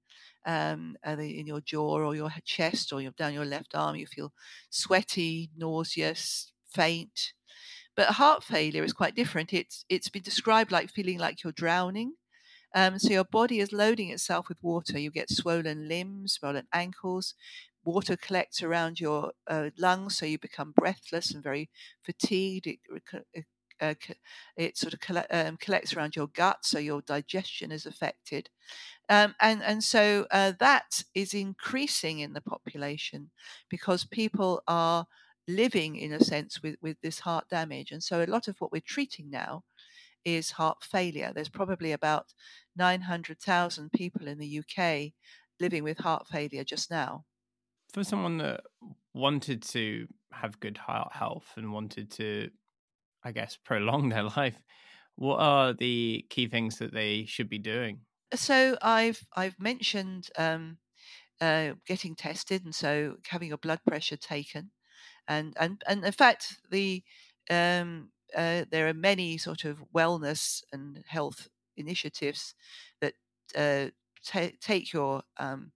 um, 0.47 0.97
in 1.05 1.47
your 1.47 1.61
jaw 1.61 1.99
or 1.99 2.17
your 2.17 2.33
chest 2.47 2.91
or 2.91 3.03
down 3.11 3.35
your 3.35 3.45
left 3.45 3.75
arm. 3.75 3.97
You 3.97 4.07
feel 4.07 4.33
sweaty, 4.71 5.51
nauseous, 5.55 6.53
faint. 6.73 7.35
But 7.95 8.07
heart 8.07 8.43
failure 8.43 8.85
is 8.85 8.95
quite 8.95 9.15
different. 9.15 9.53
It's 9.53 9.85
it's 9.91 10.09
been 10.09 10.23
described 10.23 10.73
like 10.73 10.91
feeling 10.91 11.19
like 11.19 11.45
you're 11.45 11.53
drowning. 11.53 12.15
Um, 12.75 12.99
so 12.99 13.11
your 13.13 13.25
body 13.25 13.61
is 13.61 13.73
loading 13.73 14.11
itself 14.11 14.49
with 14.49 14.63
water. 14.63 14.99
You 14.99 15.11
get 15.11 15.31
swollen 15.31 15.89
limbs, 15.89 16.35
swollen 16.35 16.67
ankles. 16.73 17.35
Water 17.85 18.17
collects 18.17 18.63
around 18.63 18.99
your 19.01 19.33
uh, 19.47 19.71
lungs, 19.79 20.17
so 20.19 20.27
you 20.27 20.39
become 20.39 20.73
breathless 20.73 21.33
and 21.33 21.43
very 21.43 21.71
fatigued. 22.03 22.67
It, 22.67 22.81
uh, 23.81 23.95
it 24.57 24.77
sort 24.79 24.95
of 24.95 25.01
coll- 25.01 25.25
um, 25.31 25.57
collects 25.57 25.95
around 25.95 26.15
your 26.17 26.29
gut, 26.29 26.65
so 26.65 26.79
your 26.79 27.03
digestion 27.03 27.73
is 27.73 27.87
affected. 27.87 28.49
Um, 29.09 29.35
and 29.41 29.63
and 29.63 29.85
so 29.85 30.27
uh, 30.31 30.53
that 30.61 31.03
is 31.15 31.35
increasing 31.35 32.21
in 32.21 32.33
the 32.35 32.41
population 32.41 33.31
because 33.71 34.05
people 34.05 34.63
are 34.69 35.07
living 35.49 35.97
in 35.97 36.13
a 36.13 36.21
sense 36.21 36.63
with 36.63 36.77
with 36.83 36.99
this 37.03 37.21
heart 37.21 37.49
damage, 37.51 37.93
and 37.93 38.03
so 38.03 38.23
a 38.23 38.27
lot 38.27 38.49
of 38.49 38.61
what 38.61 38.73
we're 38.73 38.83
treating 38.85 39.31
now 39.31 39.65
is 40.25 40.53
heart 40.53 40.83
failure. 40.85 41.33
There's 41.35 41.49
probably 41.49 41.93
about 41.93 42.33
900,000 42.77 43.93
people 43.93 44.29
in 44.29 44.39
the 44.39 44.47
UK 44.47 45.15
living 45.61 45.85
with 45.85 45.99
heart 45.99 46.27
failure 46.29 46.65
just 46.65 46.91
now. 46.91 47.25
For 47.93 48.05
someone 48.05 48.39
that 48.39 48.63
wanted 49.15 49.63
to 49.63 50.09
have 50.33 50.61
good 50.61 50.77
heart 50.77 51.13
health 51.13 51.53
and 51.57 51.73
wanted 51.73 52.11
to, 52.13 52.51
I 53.25 53.33
guess, 53.33 53.57
prolong 53.65 54.11
their 54.11 54.25
life, 54.25 54.63
what 55.17 55.41
are 55.41 55.75
the 55.75 56.27
key 56.31 56.49
things 56.49 56.79
that 56.79 56.93
they 56.93 57.27
should 57.27 57.49
be 57.49 57.59
doing? 57.59 58.07
So 58.35 58.77
I've 58.83 59.23
I've 59.35 59.59
mentioned 59.61 60.31
um, 60.37 60.79
uh, 61.41 61.75
getting 61.87 62.17
tested, 62.17 62.65
and 62.65 62.75
so 62.75 63.19
having 63.29 63.49
your 63.49 63.59
blood 63.59 63.81
pressure 63.87 64.17
taken, 64.17 64.73
and 65.29 65.55
and 65.61 65.83
and 65.89 66.05
in 66.05 66.13
fact 66.13 66.59
the 66.71 67.05
um, 67.51 68.13
uh, 68.37 68.65
there 68.71 68.89
are 68.89 68.95
many 68.95 69.39
sort 69.39 69.65
of 69.65 69.85
wellness 69.95 70.63
and 70.73 71.05
health 71.07 71.49
initiatives 71.77 72.55
that 73.01 73.15
uh, 73.57 73.91
t- 74.25 74.57
take 74.61 74.93
your 74.93 75.23
um, 75.39 75.73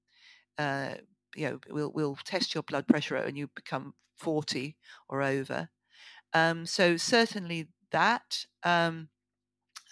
uh, 0.59 0.97
you 1.37 1.49
know 1.49 1.61
will 1.71 1.93
will 1.93 2.17
test 2.17 2.55
your 2.55 2.63
blood 2.65 2.87
pressure 2.89 3.17
when 3.23 3.37
you 3.37 3.49
become 3.49 3.95
40 4.17 4.77
or 5.09 5.23
over. 5.23 5.71
Um, 6.35 6.67
so 6.67 6.97
certainly 6.97 7.69
that 7.93 8.47
um, 8.65 9.11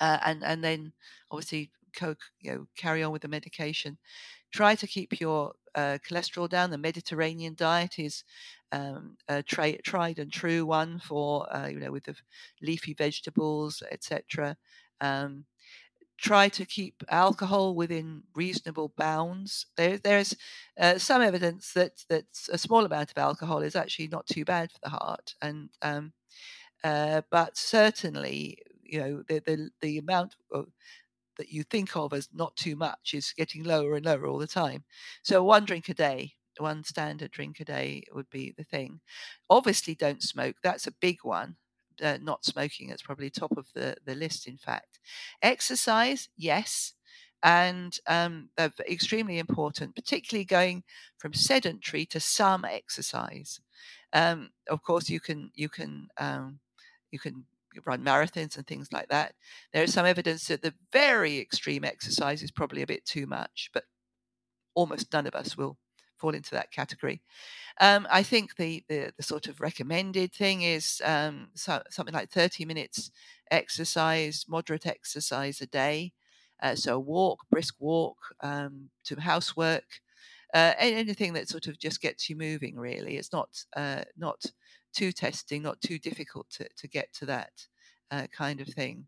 uh, 0.00 0.18
and 0.24 0.44
and 0.44 0.62
then 0.64 0.92
obviously 1.30 1.72
co- 1.96 2.16
you 2.40 2.52
know 2.52 2.66
carry 2.76 3.02
on 3.02 3.12
with 3.12 3.22
the 3.22 3.28
medication. 3.28 3.98
Try 4.52 4.74
to 4.76 4.86
keep 4.86 5.20
your 5.20 5.54
uh, 5.76 5.98
cholesterol 6.08 6.48
down. 6.48 6.70
The 6.70 6.78
Mediterranean 6.78 7.54
diet 7.54 7.98
is 7.98 8.24
um, 8.72 9.18
a 9.28 9.42
tra- 9.42 9.82
tried 9.82 10.18
and 10.18 10.32
true 10.32 10.66
one 10.66 10.98
for 11.00 11.54
uh, 11.54 11.68
you 11.68 11.78
know 11.80 11.92
with 11.92 12.04
the 12.04 12.16
leafy 12.62 12.94
vegetables, 12.94 13.82
etc. 13.90 14.56
Um, 15.00 15.46
try 16.18 16.48
to 16.48 16.64
keep 16.64 17.02
alcohol 17.08 17.74
within 17.74 18.22
reasonable 18.34 18.92
bounds. 18.96 19.66
There, 19.76 19.98
there's 19.98 20.34
uh, 20.80 20.98
some 20.98 21.22
evidence 21.22 21.72
that 21.74 22.04
that 22.08 22.26
a 22.52 22.58
small 22.58 22.84
amount 22.84 23.10
of 23.10 23.18
alcohol 23.18 23.62
is 23.62 23.76
actually 23.76 24.08
not 24.08 24.26
too 24.26 24.44
bad 24.44 24.72
for 24.72 24.78
the 24.82 24.90
heart, 24.90 25.34
and 25.42 25.70
um, 25.82 26.12
uh, 26.84 27.22
but 27.30 27.56
certainly 27.56 28.58
you 28.82 29.00
know 29.00 29.22
the 29.28 29.40
the, 29.40 29.70
the 29.80 29.98
amount 29.98 30.36
of 30.52 30.66
that 31.36 31.50
you 31.50 31.62
think 31.62 31.96
of 31.96 32.12
as 32.12 32.28
not 32.32 32.56
too 32.56 32.76
much 32.76 33.12
is 33.14 33.32
getting 33.36 33.64
lower 33.64 33.96
and 33.96 34.06
lower 34.06 34.26
all 34.26 34.38
the 34.38 34.46
time. 34.46 34.84
So 35.22 35.42
one 35.42 35.64
drink 35.64 35.88
a 35.88 35.94
day, 35.94 36.32
one 36.58 36.84
standard 36.84 37.30
drink 37.30 37.60
a 37.60 37.64
day 37.64 38.04
would 38.12 38.30
be 38.30 38.54
the 38.56 38.64
thing. 38.64 39.00
Obviously, 39.50 39.94
don't 39.94 40.22
smoke. 40.22 40.56
That's 40.62 40.86
a 40.86 40.94
big 41.00 41.18
one. 41.22 41.56
Uh, 42.02 42.18
not 42.20 42.44
smoking 42.44 42.90
is 42.90 43.02
probably 43.02 43.30
top 43.30 43.56
of 43.56 43.66
the, 43.74 43.96
the 44.04 44.14
list, 44.14 44.46
in 44.46 44.58
fact. 44.58 44.98
Exercise, 45.42 46.28
yes. 46.36 46.92
And 47.42 47.96
um, 48.06 48.48
they're 48.56 48.72
extremely 48.88 49.38
important, 49.38 49.94
particularly 49.94 50.44
going 50.44 50.82
from 51.18 51.32
sedentary 51.32 52.04
to 52.06 52.20
some 52.20 52.64
exercise. 52.64 53.60
Um, 54.12 54.50
of 54.68 54.82
course, 54.82 55.08
you 55.08 55.20
can 55.20 55.50
you 55.54 55.68
can 55.68 56.08
um, 56.18 56.58
you 57.10 57.18
can 57.18 57.44
run 57.84 58.04
marathons 58.04 58.56
and 58.56 58.66
things 58.66 58.92
like 58.92 59.08
that. 59.08 59.34
There 59.72 59.82
is 59.84 59.92
some 59.92 60.06
evidence 60.06 60.48
that 60.48 60.62
the 60.62 60.74
very 60.92 61.38
extreme 61.38 61.84
exercise 61.84 62.42
is 62.42 62.50
probably 62.50 62.82
a 62.82 62.86
bit 62.86 63.04
too 63.04 63.26
much, 63.26 63.70
but 63.74 63.84
almost 64.74 65.12
none 65.12 65.26
of 65.26 65.34
us 65.34 65.56
will 65.56 65.78
fall 66.18 66.34
into 66.34 66.50
that 66.52 66.70
category. 66.72 67.20
Um, 67.80 68.06
I 68.10 68.22
think 68.22 68.56
the, 68.56 68.84
the, 68.88 69.12
the 69.16 69.22
sort 69.22 69.48
of 69.48 69.60
recommended 69.60 70.32
thing 70.34 70.62
is 70.62 71.02
um, 71.04 71.48
so, 71.54 71.82
something 71.90 72.14
like 72.14 72.30
30 72.30 72.64
minutes 72.64 73.10
exercise, 73.50 74.46
moderate 74.48 74.86
exercise 74.86 75.60
a 75.60 75.66
day. 75.66 76.12
Uh, 76.62 76.74
so 76.76 76.96
a 76.96 77.00
walk, 77.00 77.40
brisk 77.50 77.74
walk, 77.80 78.18
um, 78.42 78.90
to 79.04 79.20
housework, 79.20 79.84
uh, 80.54 80.74
anything 80.78 81.32
that 81.34 81.48
sort 81.48 81.66
of 81.66 81.78
just 81.78 82.00
gets 82.00 82.30
you 82.30 82.36
moving. 82.36 82.76
Really, 82.76 83.16
it's 83.16 83.32
not 83.32 83.48
uh, 83.76 84.04
not 84.16 84.44
too 84.96 85.12
testing, 85.12 85.62
not 85.62 85.80
too 85.80 85.98
difficult 85.98 86.46
to, 86.50 86.64
to 86.80 86.88
get 86.88 87.08
to 87.14 87.26
that 87.26 87.52
uh, 88.10 88.26
kind 88.32 88.60
of 88.60 88.68
thing. 88.68 89.06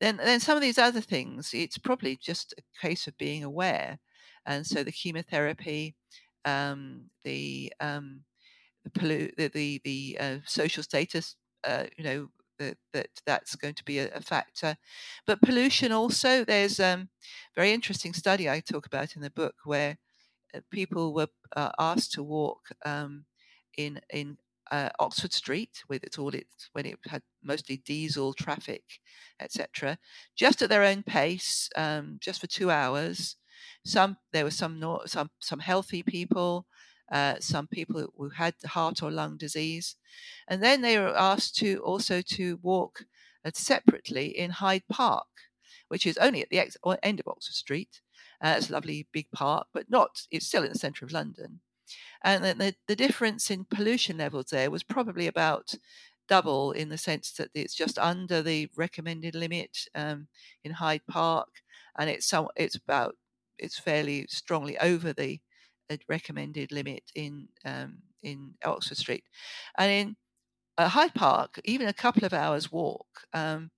then 0.00 0.16
then 0.18 0.40
some 0.40 0.56
of 0.56 0.62
these 0.62 0.78
other 0.78 1.00
things, 1.00 1.50
it's 1.54 1.78
probably 1.78 2.16
just 2.16 2.54
a 2.58 2.62
case 2.86 3.06
of 3.08 3.16
being 3.18 3.44
aware. 3.44 3.98
And 4.46 4.66
so 4.66 4.84
the 4.84 4.92
chemotherapy, 4.92 5.94
um, 6.44 7.10
the 7.24 7.72
um, 7.80 8.24
the, 8.84 8.90
pollu- 8.90 9.34
the 9.36 9.48
the, 9.48 9.80
the 9.84 10.18
uh, 10.20 10.38
social 10.46 10.82
status, 10.82 11.36
uh, 11.64 11.84
you 11.96 12.04
know, 12.04 12.28
that, 12.58 12.76
that 12.92 13.08
that's 13.26 13.56
going 13.56 13.74
to 13.74 13.84
be 13.84 13.98
a, 13.98 14.08
a 14.14 14.20
factor. 14.20 14.76
But 15.26 15.42
pollution 15.42 15.92
also, 15.92 16.44
there's 16.44 16.80
a 16.80 16.94
um, 16.94 17.08
very 17.56 17.72
interesting 17.72 18.14
study 18.14 18.48
I 18.48 18.60
talk 18.60 18.86
about 18.86 19.16
in 19.16 19.22
the 19.22 19.30
book 19.30 19.54
where 19.64 19.98
uh, 20.54 20.60
people 20.70 21.14
were 21.14 21.28
uh, 21.56 21.70
asked 21.78 22.12
to 22.14 22.22
walk 22.22 22.60
um, 22.84 23.26
in 23.78 24.00
in 24.12 24.38
uh, 24.70 24.90
Oxford 24.98 25.32
Street 25.32 25.82
with 25.88 26.04
its 26.04 26.18
all 26.18 26.34
its 26.34 26.68
when 26.72 26.86
it 26.86 26.98
had 27.06 27.22
mostly 27.42 27.76
diesel 27.78 28.32
traffic, 28.32 28.84
etc., 29.40 29.98
just 30.36 30.62
at 30.62 30.68
their 30.68 30.82
own 30.84 31.02
pace, 31.02 31.68
um, 31.76 32.18
just 32.20 32.40
for 32.40 32.46
two 32.46 32.70
hours. 32.70 33.36
Some 33.84 34.16
there 34.32 34.44
were 34.44 34.50
some 34.50 34.82
some 35.06 35.30
some 35.40 35.60
healthy 35.60 36.02
people, 36.02 36.66
uh, 37.12 37.36
some 37.40 37.66
people 37.66 38.08
who 38.16 38.30
had 38.30 38.54
heart 38.66 39.02
or 39.02 39.10
lung 39.10 39.36
disease, 39.36 39.96
and 40.48 40.62
then 40.62 40.80
they 40.80 40.98
were 40.98 41.16
asked 41.16 41.56
to 41.56 41.78
also 41.78 42.22
to 42.22 42.58
walk 42.62 43.04
uh, 43.44 43.50
separately 43.54 44.26
in 44.26 44.50
Hyde 44.50 44.84
Park, 44.90 45.28
which 45.88 46.06
is 46.06 46.16
only 46.18 46.42
at 46.42 46.50
the 46.50 46.58
ex- 46.58 46.76
end 47.02 47.20
of 47.20 47.28
Oxford 47.28 47.54
Street. 47.54 48.00
Uh, 48.42 48.54
it's 48.56 48.68
a 48.68 48.72
lovely 48.72 49.06
big 49.12 49.30
park, 49.32 49.68
but 49.72 49.90
not. 49.90 50.22
It's 50.30 50.46
still 50.46 50.64
in 50.64 50.72
the 50.72 50.78
centre 50.78 51.04
of 51.04 51.12
London, 51.12 51.60
and 52.22 52.44
the, 52.44 52.74
the 52.88 52.96
difference 52.96 53.50
in 53.50 53.64
pollution 53.64 54.18
levels 54.18 54.46
there 54.50 54.70
was 54.70 54.82
probably 54.82 55.26
about 55.26 55.74
double 56.28 56.72
in 56.72 56.88
the 56.88 56.98
sense 56.98 57.32
that 57.32 57.50
it's 57.54 57.74
just 57.74 57.98
under 57.98 58.42
the 58.42 58.68
recommended 58.76 59.34
limit 59.34 59.86
um, 59.94 60.26
in 60.64 60.72
Hyde 60.72 61.06
Park, 61.08 61.48
and 61.98 62.08
it's 62.10 62.26
some, 62.26 62.48
it's 62.56 62.76
about 62.76 63.16
it's 63.58 63.78
fairly 63.78 64.26
strongly 64.28 64.78
over 64.78 65.12
the 65.12 65.40
recommended 66.08 66.72
limit 66.72 67.02
in 67.14 67.48
um, 67.64 67.98
in 68.22 68.54
Oxford 68.64 68.98
Street, 68.98 69.24
and 69.78 69.90
in 69.90 70.16
uh, 70.78 70.88
Hyde 70.88 71.14
Park, 71.14 71.60
even 71.64 71.88
a 71.88 71.92
couple 71.92 72.24
of 72.24 72.32
hours 72.32 72.72
walk 72.72 73.06
um, 73.32 73.70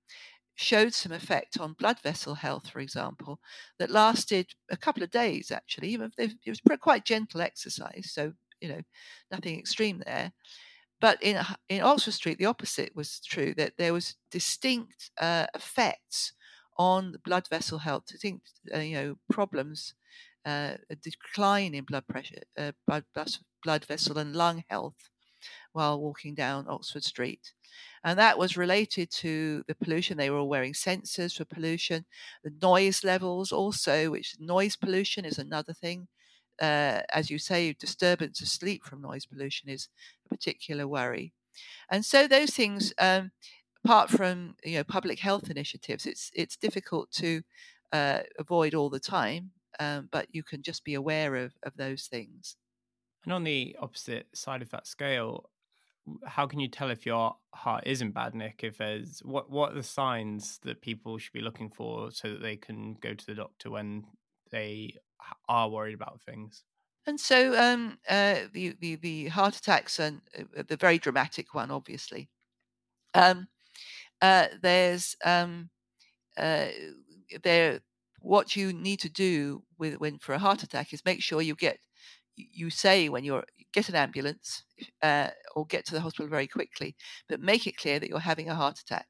showed 0.56 0.94
some 0.94 1.12
effect 1.12 1.58
on 1.60 1.74
blood 1.74 2.00
vessel 2.02 2.34
health, 2.34 2.68
for 2.70 2.80
example, 2.80 3.40
that 3.78 3.90
lasted 3.90 4.54
a 4.70 4.76
couple 4.76 5.02
of 5.02 5.10
days. 5.10 5.50
Actually, 5.50 5.94
it 6.18 6.36
was 6.46 6.60
quite 6.80 7.04
gentle 7.04 7.40
exercise, 7.40 8.10
so 8.12 8.32
you 8.60 8.68
know 8.68 8.82
nothing 9.30 9.58
extreme 9.58 10.02
there. 10.06 10.32
But 11.00 11.22
in 11.22 11.42
in 11.68 11.82
Oxford 11.82 12.12
Street, 12.12 12.38
the 12.38 12.46
opposite 12.46 12.94
was 12.96 13.20
true. 13.20 13.54
That 13.54 13.74
there 13.76 13.92
was 13.92 14.16
distinct 14.30 15.10
uh, 15.20 15.46
effects 15.54 16.32
on 16.78 17.16
blood 17.24 17.48
vessel 17.48 17.78
health. 17.78 18.06
Distinct, 18.06 18.50
uh, 18.74 18.78
you 18.78 18.94
know, 18.96 19.16
problems 19.30 19.94
uh, 20.46 20.76
a 20.90 20.96
decline 20.96 21.74
in 21.74 21.84
blood 21.84 22.06
pressure, 22.08 22.42
uh, 22.58 22.72
blood, 22.86 23.04
blood 23.62 23.84
vessel 23.84 24.18
and 24.18 24.34
lung 24.34 24.64
health 24.70 25.10
while 25.72 26.00
walking 26.00 26.34
down 26.34 26.66
Oxford 26.68 27.04
Street. 27.04 27.52
And 28.04 28.18
that 28.18 28.38
was 28.38 28.56
related 28.56 29.10
to 29.12 29.64
the 29.66 29.74
pollution. 29.74 30.16
They 30.16 30.30
were 30.30 30.38
all 30.38 30.48
wearing 30.48 30.72
sensors 30.72 31.36
for 31.36 31.44
pollution, 31.44 32.06
the 32.42 32.52
noise 32.62 33.04
levels 33.04 33.52
also, 33.52 34.10
which 34.10 34.36
noise 34.38 34.76
pollution 34.76 35.24
is 35.24 35.38
another 35.38 35.72
thing. 35.72 36.08
Uh, 36.60 37.02
as 37.12 37.30
you 37.30 37.38
say, 37.38 37.72
disturbance 37.74 38.40
of 38.40 38.48
sleep 38.48 38.82
from 38.84 39.02
noise 39.02 39.26
pollution 39.26 39.68
is 39.68 39.88
a 40.24 40.28
particular 40.28 40.88
worry. 40.88 41.32
And 41.90 42.04
so 42.04 42.26
those 42.26 42.50
things, 42.50 42.92
um, 42.98 43.32
apart 43.84 44.10
from 44.10 44.56
you 44.64 44.76
know 44.78 44.84
public 44.84 45.20
health 45.20 45.50
initiatives, 45.50 46.06
it's 46.06 46.30
it's 46.34 46.56
difficult 46.56 47.10
to 47.12 47.42
uh, 47.92 48.20
avoid 48.38 48.74
all 48.74 48.90
the 48.90 49.00
time 49.00 49.52
um, 49.78 50.08
but 50.10 50.28
you 50.34 50.42
can 50.42 50.62
just 50.62 50.84
be 50.84 50.94
aware 50.94 51.36
of, 51.36 51.54
of 51.62 51.76
those 51.76 52.06
things. 52.06 52.56
And 53.26 53.32
on 53.32 53.44
the 53.44 53.76
opposite 53.80 54.28
side 54.34 54.62
of 54.62 54.70
that 54.70 54.86
scale, 54.86 55.50
how 56.24 56.46
can 56.46 56.60
you 56.60 56.68
tell 56.68 56.90
if 56.90 57.04
your 57.04 57.34
heart 57.52 57.82
isn't 57.84 58.12
bad 58.12 58.34
nick? 58.34 58.60
If 58.62 58.78
there's 58.78 59.18
what 59.24 59.50
what 59.50 59.72
are 59.72 59.74
the 59.74 59.82
signs 59.82 60.60
that 60.62 60.80
people 60.80 61.18
should 61.18 61.32
be 61.32 61.40
looking 61.40 61.68
for 61.68 62.12
so 62.12 62.30
that 62.30 62.40
they 62.40 62.56
can 62.56 62.94
go 62.94 63.12
to 63.14 63.26
the 63.26 63.34
doctor 63.34 63.70
when 63.70 64.04
they 64.52 64.94
are 65.48 65.68
worried 65.68 65.94
about 65.94 66.22
things? 66.22 66.62
And 67.06 67.20
so 67.20 67.56
um, 67.60 67.98
uh, 68.08 68.42
the, 68.52 68.76
the, 68.80 68.96
the 68.96 69.28
heart 69.28 69.56
attacks 69.56 70.00
and 70.00 70.22
uh, 70.36 70.62
the 70.66 70.76
very 70.76 70.98
dramatic 70.98 71.54
one, 71.54 71.70
obviously. 71.70 72.28
Um, 73.14 73.46
uh, 74.20 74.46
there's 74.60 75.16
um, 75.24 75.70
uh, 76.36 76.68
there 77.42 77.80
what 78.20 78.56
you 78.56 78.72
need 78.72 79.00
to 79.00 79.08
do 79.08 79.62
with 79.78 80.00
when 80.00 80.18
for 80.18 80.34
a 80.34 80.38
heart 80.38 80.62
attack 80.62 80.92
is 80.92 81.04
make 81.04 81.22
sure 81.22 81.40
you 81.40 81.54
get 81.54 81.78
you 82.36 82.70
say 82.70 83.08
when 83.08 83.24
you're 83.24 83.44
get 83.72 83.88
an 83.88 83.94
ambulance 83.94 84.64
uh, 85.02 85.28
or 85.54 85.66
get 85.66 85.84
to 85.86 85.94
the 85.94 86.00
hospital 86.00 86.28
very 86.28 86.46
quickly, 86.46 86.96
but 87.28 87.40
make 87.40 87.66
it 87.66 87.76
clear 87.76 87.98
that 87.98 88.08
you're 88.08 88.18
having 88.20 88.48
a 88.48 88.54
heart 88.54 88.78
attack 88.78 89.06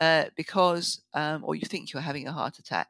uh, 0.00 0.26
because, 0.36 1.02
um, 1.14 1.44
or 1.44 1.54
you 1.54 1.62
think 1.66 1.92
you're 1.92 2.02
having 2.02 2.26
a 2.26 2.32
heart 2.32 2.58
attack, 2.58 2.88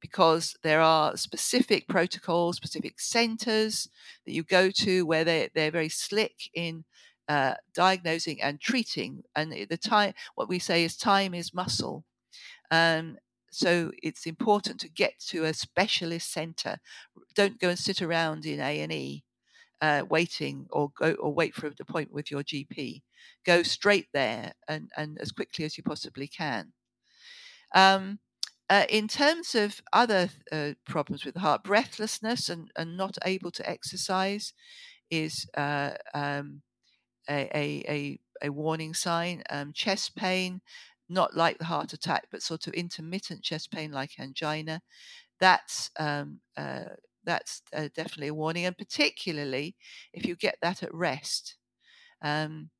because 0.00 0.56
there 0.62 0.80
are 0.80 1.16
specific 1.16 1.88
protocols, 1.88 2.56
specific 2.56 3.00
centres 3.00 3.88
that 4.26 4.32
you 4.32 4.42
go 4.44 4.70
to 4.70 5.04
where 5.06 5.24
they 5.24 5.50
they're 5.54 5.70
very 5.70 5.88
slick 5.88 6.50
in 6.54 6.84
uh, 7.28 7.54
diagnosing 7.74 8.40
and 8.40 8.60
treating, 8.60 9.22
and 9.36 9.52
the 9.52 9.76
time 9.76 10.14
what 10.34 10.48
we 10.48 10.58
say 10.58 10.84
is 10.84 10.96
time 10.96 11.34
is 11.34 11.54
muscle. 11.54 12.04
Um, 12.70 13.18
so 13.50 13.90
it's 14.02 14.26
important 14.26 14.80
to 14.80 14.88
get 14.88 15.18
to 15.28 15.44
a 15.44 15.54
specialist 15.54 16.32
centre. 16.32 16.78
Don't 17.34 17.58
go 17.58 17.70
and 17.70 17.78
sit 17.78 18.02
around 18.02 18.44
in 18.44 18.60
A 18.60 18.80
and 18.80 18.92
E 18.92 19.24
uh, 19.80 20.02
waiting 20.08 20.66
or 20.70 20.90
go 20.98 21.12
or 21.14 21.32
wait 21.32 21.54
for 21.54 21.66
an 21.66 21.74
appointment 21.80 22.14
with 22.14 22.30
your 22.30 22.42
GP. 22.42 23.02
Go 23.44 23.62
straight 23.62 24.08
there 24.12 24.52
and, 24.68 24.90
and 24.96 25.18
as 25.20 25.32
quickly 25.32 25.64
as 25.64 25.76
you 25.76 25.82
possibly 25.82 26.28
can. 26.28 26.72
Um, 27.74 28.18
uh, 28.70 28.84
in 28.88 29.08
terms 29.08 29.54
of 29.54 29.80
other 29.92 30.28
uh, 30.52 30.72
problems 30.86 31.24
with 31.24 31.34
the 31.34 31.40
heart, 31.40 31.64
breathlessness 31.64 32.48
and, 32.48 32.70
and 32.76 32.96
not 32.96 33.16
able 33.24 33.50
to 33.50 33.68
exercise 33.68 34.52
is 35.10 35.46
uh, 35.56 35.92
um, 36.12 36.60
a, 37.30 37.48
a, 37.54 37.84
a, 37.88 38.20
a, 38.42 38.50
warning 38.50 38.92
sign. 38.92 39.42
Um, 39.48 39.72
chest 39.72 40.16
pain, 40.16 40.60
not 41.08 41.36
like 41.36 41.58
the 41.58 41.64
heart 41.66 41.92
attack, 41.92 42.26
but 42.30 42.42
sort 42.42 42.66
of 42.66 42.74
intermittent 42.74 43.42
chest 43.42 43.70
pain 43.70 43.92
like 43.92 44.18
angina, 44.18 44.82
that's 45.40 45.90
um, 45.98 46.40
uh, 46.56 46.84
that's 47.24 47.62
uh, 47.74 47.88
definitely 47.94 48.28
a 48.28 48.34
warning, 48.34 48.66
and 48.66 48.78
particularly 48.78 49.76
if 50.12 50.24
you 50.26 50.36
get 50.36 50.58
that 50.62 50.82
at 50.82 50.94
rest. 50.94 51.56
Um, 52.22 52.70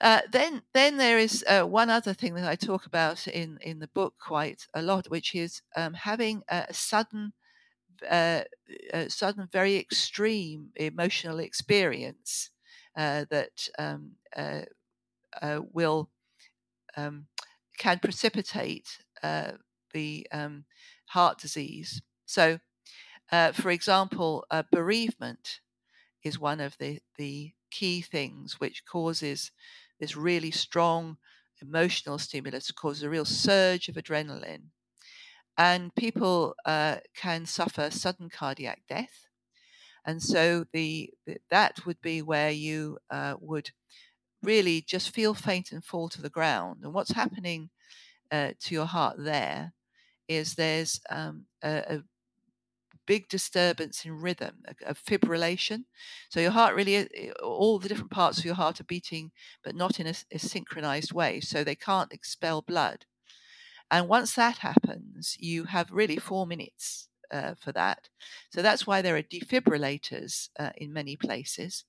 uh, 0.00 0.20
then, 0.30 0.62
then 0.74 0.96
there 0.96 1.18
is 1.18 1.44
uh, 1.48 1.62
one 1.64 1.90
other 1.90 2.12
thing 2.12 2.34
that 2.34 2.48
I 2.48 2.54
talk 2.56 2.86
about 2.86 3.26
in, 3.28 3.58
in 3.62 3.78
the 3.78 3.88
book 3.88 4.14
quite 4.18 4.66
a 4.74 4.82
lot, 4.82 5.08
which 5.10 5.34
is 5.34 5.62
um, 5.74 5.94
having 5.94 6.42
a 6.48 6.72
sudden, 6.72 7.32
uh, 8.08 8.42
sudden, 9.08 9.48
very 9.52 9.76
extreme 9.76 10.70
emotional 10.76 11.38
experience 11.38 12.50
uh, 12.96 13.24
that 13.30 13.68
um, 13.78 14.12
will 15.72 16.10
um, 16.96 17.26
can 17.78 17.98
precipitate 17.98 18.98
uh, 19.22 19.52
the 19.92 20.26
um, 20.32 20.64
heart 21.06 21.38
disease. 21.38 22.02
So, 22.26 22.58
uh, 23.32 23.52
for 23.52 23.70
example, 23.70 24.44
uh, 24.50 24.62
bereavement 24.72 25.60
is 26.24 26.38
one 26.38 26.60
of 26.60 26.76
the, 26.78 27.00
the 27.18 27.52
key 27.70 28.00
things 28.02 28.60
which 28.60 28.84
causes 28.84 29.52
this 30.00 30.16
really 30.16 30.50
strong 30.50 31.16
emotional 31.62 32.18
stimulus, 32.18 32.70
causes 32.70 33.02
a 33.02 33.10
real 33.10 33.24
surge 33.24 33.88
of 33.88 33.96
adrenaline. 33.96 34.64
And 35.58 35.94
people 35.94 36.54
uh, 36.66 36.96
can 37.16 37.46
suffer 37.46 37.90
sudden 37.90 38.28
cardiac 38.28 38.82
death. 38.88 39.26
And 40.04 40.22
so 40.22 40.66
the, 40.72 41.10
that 41.50 41.84
would 41.86 42.00
be 42.00 42.22
where 42.22 42.50
you 42.50 42.98
uh, 43.10 43.36
would 43.40 43.70
really 44.42 44.80
just 44.80 45.10
feel 45.10 45.34
faint 45.34 45.72
and 45.72 45.84
fall 45.84 46.08
to 46.10 46.22
the 46.22 46.30
ground. 46.30 46.80
And 46.82 46.92
what's 46.92 47.12
happening 47.12 47.70
uh, 48.30 48.52
to 48.60 48.74
your 48.74 48.86
heart 48.86 49.16
there 49.18 49.72
is 50.28 50.54
there's 50.54 51.00
um, 51.10 51.46
a, 51.62 51.96
a, 51.96 52.02
big 53.06 53.28
disturbance 53.28 54.04
in 54.04 54.20
rhythm, 54.20 54.56
a, 54.66 54.90
a, 54.90 54.94
fibrillation. 54.94 55.84
So 56.28 56.40
your 56.40 56.50
heart 56.50 56.74
really, 56.74 57.08
all 57.40 57.78
the 57.78 57.88
different 57.88 58.10
parts 58.10 58.38
of 58.38 58.44
your 58.44 58.56
heart 58.56 58.80
are 58.80 58.84
beating, 58.84 59.30
but 59.62 59.76
not 59.76 60.00
in 60.00 60.08
a, 60.08 60.14
a 60.32 60.40
synchronized 60.40 61.12
way. 61.12 61.38
So 61.38 61.62
they 61.62 61.76
can't 61.76 62.12
expel 62.12 62.62
blood. 62.62 63.06
And 63.92 64.08
once 64.08 64.34
that 64.34 64.58
happens, 64.58 65.36
you 65.38 65.64
have 65.64 65.92
really 65.92 66.16
four 66.16 66.48
minutes 66.48 67.08
uh, 67.30 67.54
for 67.54 67.70
that. 67.72 68.08
So 68.50 68.60
that's 68.60 68.88
why 68.88 69.02
there 69.02 69.16
are 69.16 69.22
defibrillators 69.22 70.48
uh, 70.58 70.70
in 70.76 70.92
many 70.92 71.14
places 71.14 71.84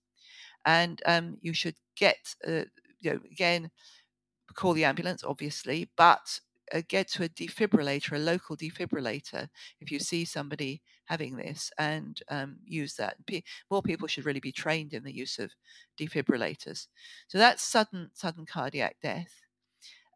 and 0.65 1.01
um, 1.05 1.37
you 1.41 1.53
should 1.53 1.75
get, 1.95 2.17
uh, 2.47 2.63
you 2.99 3.13
know, 3.13 3.19
again, 3.31 3.71
call 4.55 4.73
the 4.73 4.85
ambulance, 4.85 5.23
obviously, 5.23 5.89
but 5.97 6.39
uh, 6.73 6.81
get 6.87 7.09
to 7.09 7.23
a 7.23 7.29
defibrillator, 7.29 8.13
a 8.13 8.19
local 8.19 8.57
defibrillator, 8.57 9.49
if 9.79 9.91
you 9.91 9.99
see 9.99 10.25
somebody 10.25 10.81
having 11.05 11.37
this, 11.37 11.71
and 11.77 12.19
um, 12.29 12.57
use 12.65 12.95
that. 12.95 13.15
P- 13.25 13.43
more 13.71 13.81
people 13.81 14.07
should 14.07 14.25
really 14.25 14.39
be 14.41 14.51
trained 14.51 14.93
in 14.93 15.03
the 15.03 15.13
use 15.15 15.39
of 15.39 15.51
defibrillators. 15.99 16.87
So 17.27 17.37
that's 17.37 17.63
sudden 17.63 18.11
sudden 18.13 18.45
cardiac 18.45 18.97
death. 19.01 19.41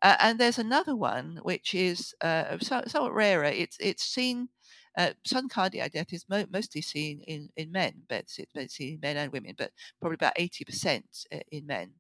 Uh, 0.01 0.15
and 0.19 0.39
there's 0.39 0.58
another 0.60 0.95
one 0.95 1.39
which 1.43 1.75
is 1.75 2.13
uh, 2.21 2.58
somewhat 2.60 3.13
rarer. 3.13 3.45
It's 3.45 3.77
it's 3.80 4.04
seen. 4.04 4.49
Uh, 4.97 5.12
cardiac 5.49 5.93
death 5.93 6.12
is 6.12 6.25
mo- 6.30 6.45
mostly 6.51 6.82
seen 6.82 7.21
in, 7.21 7.49
in 7.56 7.71
men, 7.71 8.04
but 8.10 8.19
it's, 8.19 8.39
it's 8.56 8.75
seen 8.75 8.95
in 8.95 8.99
men 9.01 9.17
and 9.17 9.32
women, 9.32 9.56
but 9.58 9.71
probably 9.99 10.15
about 10.15 10.36
80% 10.36 11.25
uh, 11.34 11.39
in 11.51 11.65
men. 11.65 11.93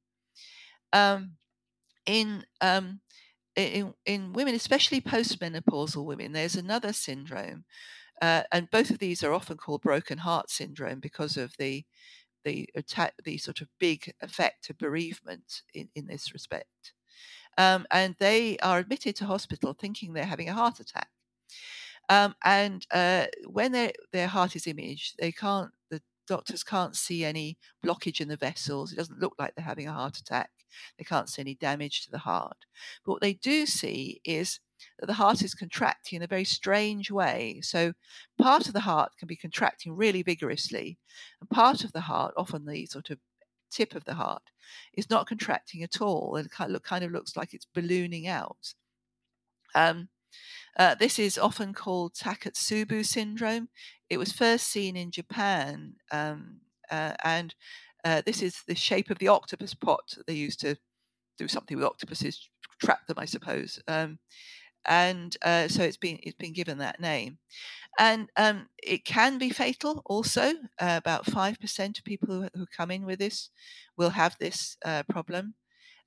Um, 0.93 1.37
in 2.05 2.43
um, 2.61 3.01
in, 3.55 3.93
in 4.05 4.33
women, 4.33 4.55
especially 4.55 5.01
postmenopausal 5.01 6.05
women, 6.05 6.31
there's 6.31 6.55
another 6.55 6.93
syndrome, 6.93 7.65
uh, 8.21 8.43
and 8.51 8.71
both 8.71 8.89
of 8.89 8.99
these 8.99 9.23
are 9.23 9.33
often 9.33 9.57
called 9.57 9.81
broken 9.81 10.19
heart 10.19 10.49
syndrome 10.49 10.99
because 10.99 11.37
of 11.37 11.53
the 11.57 11.85
the 12.45 12.69
attack, 12.75 13.13
the 13.23 13.37
sort 13.37 13.61
of 13.61 13.67
big 13.79 14.13
effect 14.21 14.69
of 14.69 14.77
bereavement 14.77 15.61
in, 15.73 15.89
in 15.95 16.07
this 16.07 16.33
respect. 16.33 16.93
Um, 17.57 17.85
and 17.91 18.15
they 18.19 18.57
are 18.59 18.79
admitted 18.79 19.15
to 19.17 19.25
hospital 19.25 19.73
thinking 19.73 20.13
they're 20.13 20.25
having 20.25 20.49
a 20.49 20.53
heart 20.53 20.79
attack. 20.79 21.10
Um, 22.09 22.35
and 22.43 22.85
uh, 22.91 23.27
when 23.47 23.71
their 23.71 24.27
heart 24.27 24.55
is 24.55 24.67
imaged, 24.67 25.15
they 25.19 25.31
can't. 25.31 25.71
The 25.89 26.01
doctors 26.27 26.63
can't 26.63 26.95
see 26.95 27.23
any 27.23 27.57
blockage 27.85 28.21
in 28.21 28.27
the 28.27 28.37
vessels. 28.37 28.91
It 28.91 28.97
doesn't 28.97 29.19
look 29.19 29.33
like 29.39 29.55
they're 29.55 29.65
having 29.65 29.87
a 29.87 29.93
heart 29.93 30.17
attack. 30.17 30.49
They 30.97 31.03
can't 31.03 31.29
see 31.29 31.41
any 31.41 31.55
damage 31.55 32.03
to 32.05 32.11
the 32.11 32.19
heart. 32.19 32.65
But 33.05 33.13
what 33.13 33.21
they 33.21 33.33
do 33.33 33.65
see 33.65 34.21
is 34.23 34.59
that 34.99 35.05
the 35.05 35.13
heart 35.13 35.41
is 35.41 35.53
contracting 35.53 36.17
in 36.17 36.23
a 36.23 36.27
very 36.27 36.43
strange 36.43 37.11
way. 37.11 37.59
So 37.61 37.93
part 38.39 38.67
of 38.67 38.73
the 38.73 38.81
heart 38.81 39.11
can 39.17 39.27
be 39.27 39.35
contracting 39.35 39.95
really 39.95 40.23
vigorously, 40.23 40.97
and 41.39 41.49
part 41.49 41.83
of 41.83 41.91
the 41.91 42.01
heart, 42.01 42.33
often 42.37 42.65
the 42.65 42.85
sort 42.85 43.09
of 43.09 43.19
tip 43.69 43.95
of 43.95 44.05
the 44.05 44.15
heart, 44.15 44.43
is 44.93 45.09
not 45.09 45.27
contracting 45.27 45.83
at 45.83 46.01
all 46.01 46.35
and 46.35 46.49
kind 46.51 47.03
of 47.03 47.11
looks 47.11 47.35
like 47.35 47.53
it's 47.53 47.67
ballooning 47.73 48.27
out. 48.27 48.73
Um, 49.75 50.09
uh, 50.77 50.95
this 50.95 51.19
is 51.19 51.37
often 51.37 51.73
called 51.73 52.13
Takotsubo 52.13 53.05
syndrome. 53.05 53.69
It 54.09 54.17
was 54.17 54.31
first 54.31 54.67
seen 54.67 54.95
in 54.95 55.11
Japan, 55.11 55.95
um, 56.11 56.61
uh, 56.89 57.13
and 57.23 57.55
uh, 58.03 58.21
this 58.25 58.41
is 58.41 58.63
the 58.67 58.75
shape 58.75 59.09
of 59.09 59.19
the 59.19 59.27
octopus 59.27 59.73
pot 59.73 60.17
they 60.27 60.33
used 60.33 60.59
to 60.61 60.77
do 61.37 61.47
something 61.47 61.77
with 61.77 61.85
octopuses, 61.85 62.49
trap 62.79 63.07
them, 63.07 63.17
I 63.19 63.25
suppose. 63.25 63.79
Um, 63.87 64.19
and 64.85 65.35
uh, 65.43 65.67
so 65.67 65.83
it's 65.83 65.97
been 65.97 66.19
it's 66.23 66.37
been 66.37 66.53
given 66.53 66.79
that 66.79 66.99
name, 66.99 67.37
and 67.99 68.29
um, 68.35 68.67
it 68.81 69.05
can 69.05 69.37
be 69.37 69.51
fatal. 69.51 70.01
Also, 70.05 70.53
uh, 70.79 70.97
about 70.97 71.25
five 71.25 71.59
percent 71.59 71.99
of 71.99 72.03
people 72.03 72.29
who, 72.29 72.49
who, 72.55 72.65
come 72.65 72.89
in 72.89 73.05
with 73.05 73.19
this 73.19 73.49
will 73.97 74.09
have 74.09 74.35
this 74.39 74.77
uh, 74.83 75.03
problem. 75.09 75.53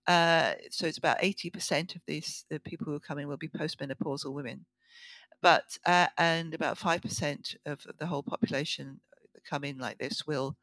Uh, 0.07 0.53
so 0.71 0.87
it's 0.87 0.99
about 0.99 1.17
eighty 1.21 1.51
percent 1.51 1.95
of 1.95 2.03
these 2.07 2.45
the 2.51 2.61
people 2.61 2.87
who 2.87 3.01
come 3.01 3.19
in 3.19 3.29
will 3.29 3.37
be 3.37 3.49
postmenopausal 3.49 4.33
women, 4.33 4.67
but 5.43 5.79
uh, 5.87 6.09
and 6.19 6.55
about 6.55 6.79
five 6.79 7.01
percent 7.03 7.57
of 7.67 7.87
the 7.99 8.07
whole 8.07 8.23
population 8.23 9.01
that 9.33 9.45
come 9.45 9.65
in 9.65 9.79
like 9.79 9.99
this 9.99 10.27
will 10.27 10.57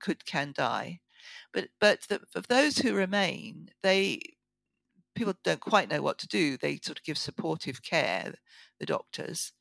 could 0.00 0.24
can 0.26 0.52
die. 0.56 1.00
But 1.52 1.68
but 1.80 2.00
the, 2.08 2.20
for 2.32 2.40
those 2.40 2.78
who 2.78 2.94
remain, 2.94 3.70
they 3.82 4.20
people 5.14 5.34
don't 5.44 5.60
quite 5.60 5.90
know 5.90 6.02
what 6.02 6.18
to 6.18 6.28
do. 6.28 6.56
They 6.56 6.78
sort 6.82 6.98
of 6.98 7.04
give 7.04 7.18
supportive 7.18 7.82
care, 7.82 8.34
the 8.80 8.86
doctors, 8.86 9.52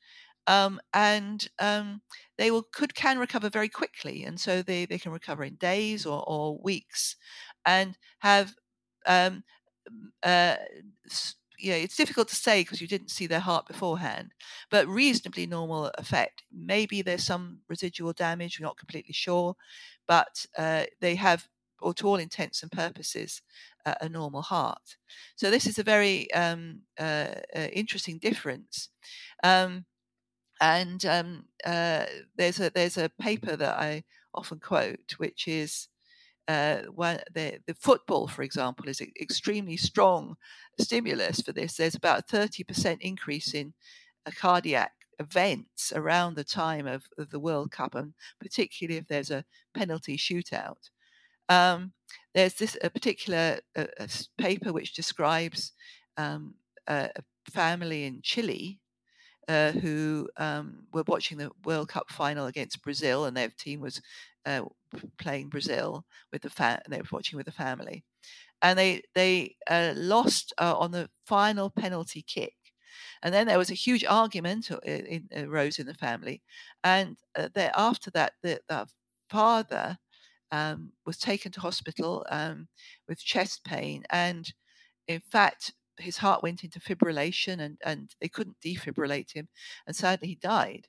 um, 0.48 0.80
and 0.94 1.48
um, 1.60 2.02
they 2.38 2.52
will 2.52 2.64
could 2.74 2.96
can 2.96 3.20
recover 3.20 3.50
very 3.50 3.70
quickly, 3.70 4.24
and 4.24 4.40
so 4.40 4.62
they, 4.62 4.86
they 4.86 5.00
can 5.00 5.12
recover 5.12 5.44
in 5.44 5.56
days 5.56 6.06
or, 6.06 6.24
or 6.28 6.60
weeks, 6.64 7.16
and 7.66 7.98
have 8.20 8.56
um, 9.08 9.44
uh, 10.24 10.56
you 11.60 11.72
know, 11.72 11.78
it's 11.78 11.98
difficult 11.98 12.28
to 12.28 12.36
say 12.36 12.62
because 12.62 12.82
you 12.82 12.88
didn't 12.88 13.10
see 13.10 13.26
their 13.26 13.40
heart 13.40 13.68
beforehand, 13.68 14.32
but 14.70 14.88
reasonably 14.88 15.48
normal 15.48 15.92
effect. 15.98 16.44
Maybe 16.52 17.02
there's 17.02 17.24
some 17.24 17.60
residual 17.68 18.14
damage, 18.14 18.60
we're 18.60 18.68
not 18.68 18.78
completely 18.78 19.14
sure, 19.14 19.56
but 20.08 20.46
uh, 20.58 20.84
they 21.02 21.16
have, 21.16 21.48
or 21.82 21.94
to 21.96 22.08
all 22.08 22.18
intents 22.18 22.62
and 22.62 22.72
purposes, 22.72 23.42
uh, 23.86 23.96
a 24.02 24.10
normal 24.10 24.44
heart. 24.44 24.98
So 25.36 25.50
this 25.50 25.66
is 25.66 25.80
a 25.80 25.84
very 25.84 26.32
um, 26.34 26.82
uh, 27.00 27.36
uh 27.56 27.68
interesting 27.74 28.20
difference. 28.20 28.90
Um, 29.44 29.86
and 30.62 31.06
um, 31.06 31.46
uh, 31.66 32.06
there's 32.36 32.60
a 32.60 32.72
there's 32.74 32.98
a 32.98 33.12
paper 33.22 33.56
that 33.56 33.78
I 33.78 34.04
often 34.34 34.60
quote, 34.60 35.14
which 35.18 35.48
is 35.48 35.88
uh, 36.48 36.82
the, 37.34 37.60
the 37.66 37.76
football, 37.80 38.28
for 38.28 38.42
example, 38.42 38.88
is 38.88 39.02
an 39.02 39.12
extremely 39.20 39.78
strong 39.78 40.36
stimulus 40.80 41.42
for 41.42 41.52
this. 41.52 41.76
There's 41.76 41.96
about 41.96 42.20
a 42.32 42.36
30% 42.36 42.98
increase 43.02 43.54
in 43.54 43.74
cardiac 44.36 44.92
events 45.20 45.92
around 45.96 46.36
the 46.36 46.44
time 46.44 46.88
of, 46.88 47.06
of, 47.18 47.30
the 47.32 47.40
World 47.40 47.72
Cup, 47.72 47.96
and 47.96 48.14
particularly 48.40 48.98
if 48.98 49.08
there's 49.08 49.32
a 49.32 49.44
penalty 49.74 50.18
shootout. 50.18 50.90
Um, 51.50 51.94
there's 52.34 52.56
this 52.56 52.78
a 52.84 52.90
particular 52.90 53.60
uh, 53.76 53.86
a 54.00 54.10
paper 54.38 54.74
which 54.74 54.94
describes 54.94 55.72
um, 56.18 56.56
a, 56.88 57.10
a, 57.16 57.52
family 57.52 58.04
in 58.04 58.22
Chile 58.22 58.80
uh, 59.48 59.72
who 59.72 60.30
um, 60.38 60.84
were 60.92 61.06
watching 61.08 61.38
the 61.38 61.50
World 61.64 61.88
Cup 61.88 62.10
final 62.10 62.48
against 62.48 62.84
Brazil, 62.84 63.26
and 63.26 63.36
their 63.36 63.50
team 63.50 63.80
was 63.80 64.02
uh, 64.46 64.62
playing 65.18 65.50
Brazil 65.50 66.06
with 66.32 66.42
the 66.44 66.50
fa- 66.50 66.82
they 66.90 66.98
were 67.00 67.08
watching 67.12 67.38
with 67.38 67.46
the 67.46 67.52
family, 67.52 68.04
and 68.62 68.78
they 68.80 69.04
they 69.16 69.56
uh, 69.70 69.94
lost 69.96 70.54
uh, 70.60 70.78
on 70.78 70.92
the 70.92 71.10
final 71.26 71.70
penalty 71.70 72.24
kick. 72.24 72.54
And 73.24 73.34
then 73.34 73.48
there 73.48 73.58
was 73.58 73.72
a 73.72 73.76
huge 73.76 74.04
argument 74.06 74.72
uh, 74.72 74.80
in, 74.86 75.28
in, 75.32 75.46
arose 75.48 75.80
in 75.80 75.88
the 75.88 75.94
family, 75.94 76.42
and 76.84 77.18
uh, 77.36 77.50
there, 77.54 77.72
after 77.76 78.12
that, 78.12 78.34
the, 78.44 78.60
the 78.70 78.88
father 79.30 79.98
um, 80.52 80.94
was 81.06 81.18
taken 81.18 81.52
to 81.54 81.62
hospital 81.62 82.26
um, 82.30 82.68
with 83.08 83.20
chest 83.20 83.64
pain, 83.66 84.04
and 84.12 84.54
in 85.08 85.20
fact, 85.22 85.74
his 85.98 86.18
heart 86.18 86.44
went 86.44 86.64
into 86.64 86.80
fibrillation, 86.80 87.60
and, 87.62 87.78
and 87.86 88.16
they 88.22 88.30
couldn't 88.30 88.58
defibrillate 88.66 89.34
him, 89.34 89.50
and 89.88 89.96
sadly, 89.96 90.30
he 90.30 90.36
died. 90.36 90.88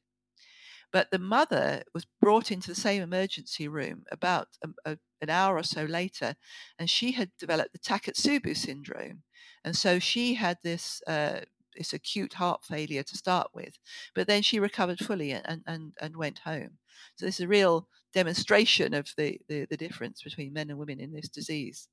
But 0.93 1.11
the 1.11 1.19
mother 1.19 1.83
was 1.95 2.07
brought 2.21 2.51
into 2.51 2.69
the 2.69 2.75
same 2.75 3.03
emergency 3.03 3.69
room 3.69 4.05
about 4.11 4.49
a, 4.65 4.93
a, 4.93 4.99
an 5.21 5.31
hour 5.31 5.57
or 5.57 5.63
so 5.63 5.85
later, 5.85 6.35
and 6.79 6.89
she 6.89 7.13
had 7.13 7.31
developed 7.39 7.73
the 7.73 7.79
Takotsubo 7.79 8.57
syndrome. 8.57 9.23
And 9.65 9.77
so 9.77 9.99
she 9.99 10.35
had 10.35 10.59
this 10.63 11.03
uh, 11.07 11.41
this 11.77 11.93
acute 11.93 12.35
heart 12.35 12.65
failure 12.65 13.03
to 13.05 13.17
start 13.17 13.49
with, 13.55 13.79
but 14.15 14.27
then 14.27 14.43
she 14.43 14.59
recovered 14.59 14.99
fully 14.99 15.31
and, 15.31 15.63
and, 15.65 15.93
and 16.01 16.17
went 16.17 16.41
home. 16.41 16.79
So 17.17 17.25
this 17.25 17.37
is 17.37 17.45
a 17.45 17.49
real 17.49 17.89
demonstration 18.13 18.95
of 18.95 19.13
the, 19.17 19.41
the, 19.49 19.67
the 19.71 19.77
difference 19.77 20.23
between 20.23 20.53
men 20.53 20.71
and 20.71 20.79
women 20.79 20.99
in 20.99 21.13
this 21.13 21.29
disease. 21.29 21.89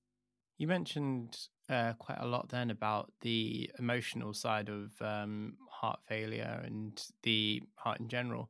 You 0.58 0.68
mentioned 0.68 1.38
uh, 1.70 1.94
quite 2.00 2.20
a 2.20 2.28
lot 2.28 2.50
then 2.50 2.72
about 2.72 3.12
the 3.22 3.70
emotional 3.78 4.34
side 4.34 4.70
of 4.70 4.92
um, 5.02 5.58
heart 5.70 6.00
failure 6.08 6.62
and 6.66 7.00
the 7.24 7.62
heart 7.76 8.00
in 8.00 8.08
general. 8.08 8.50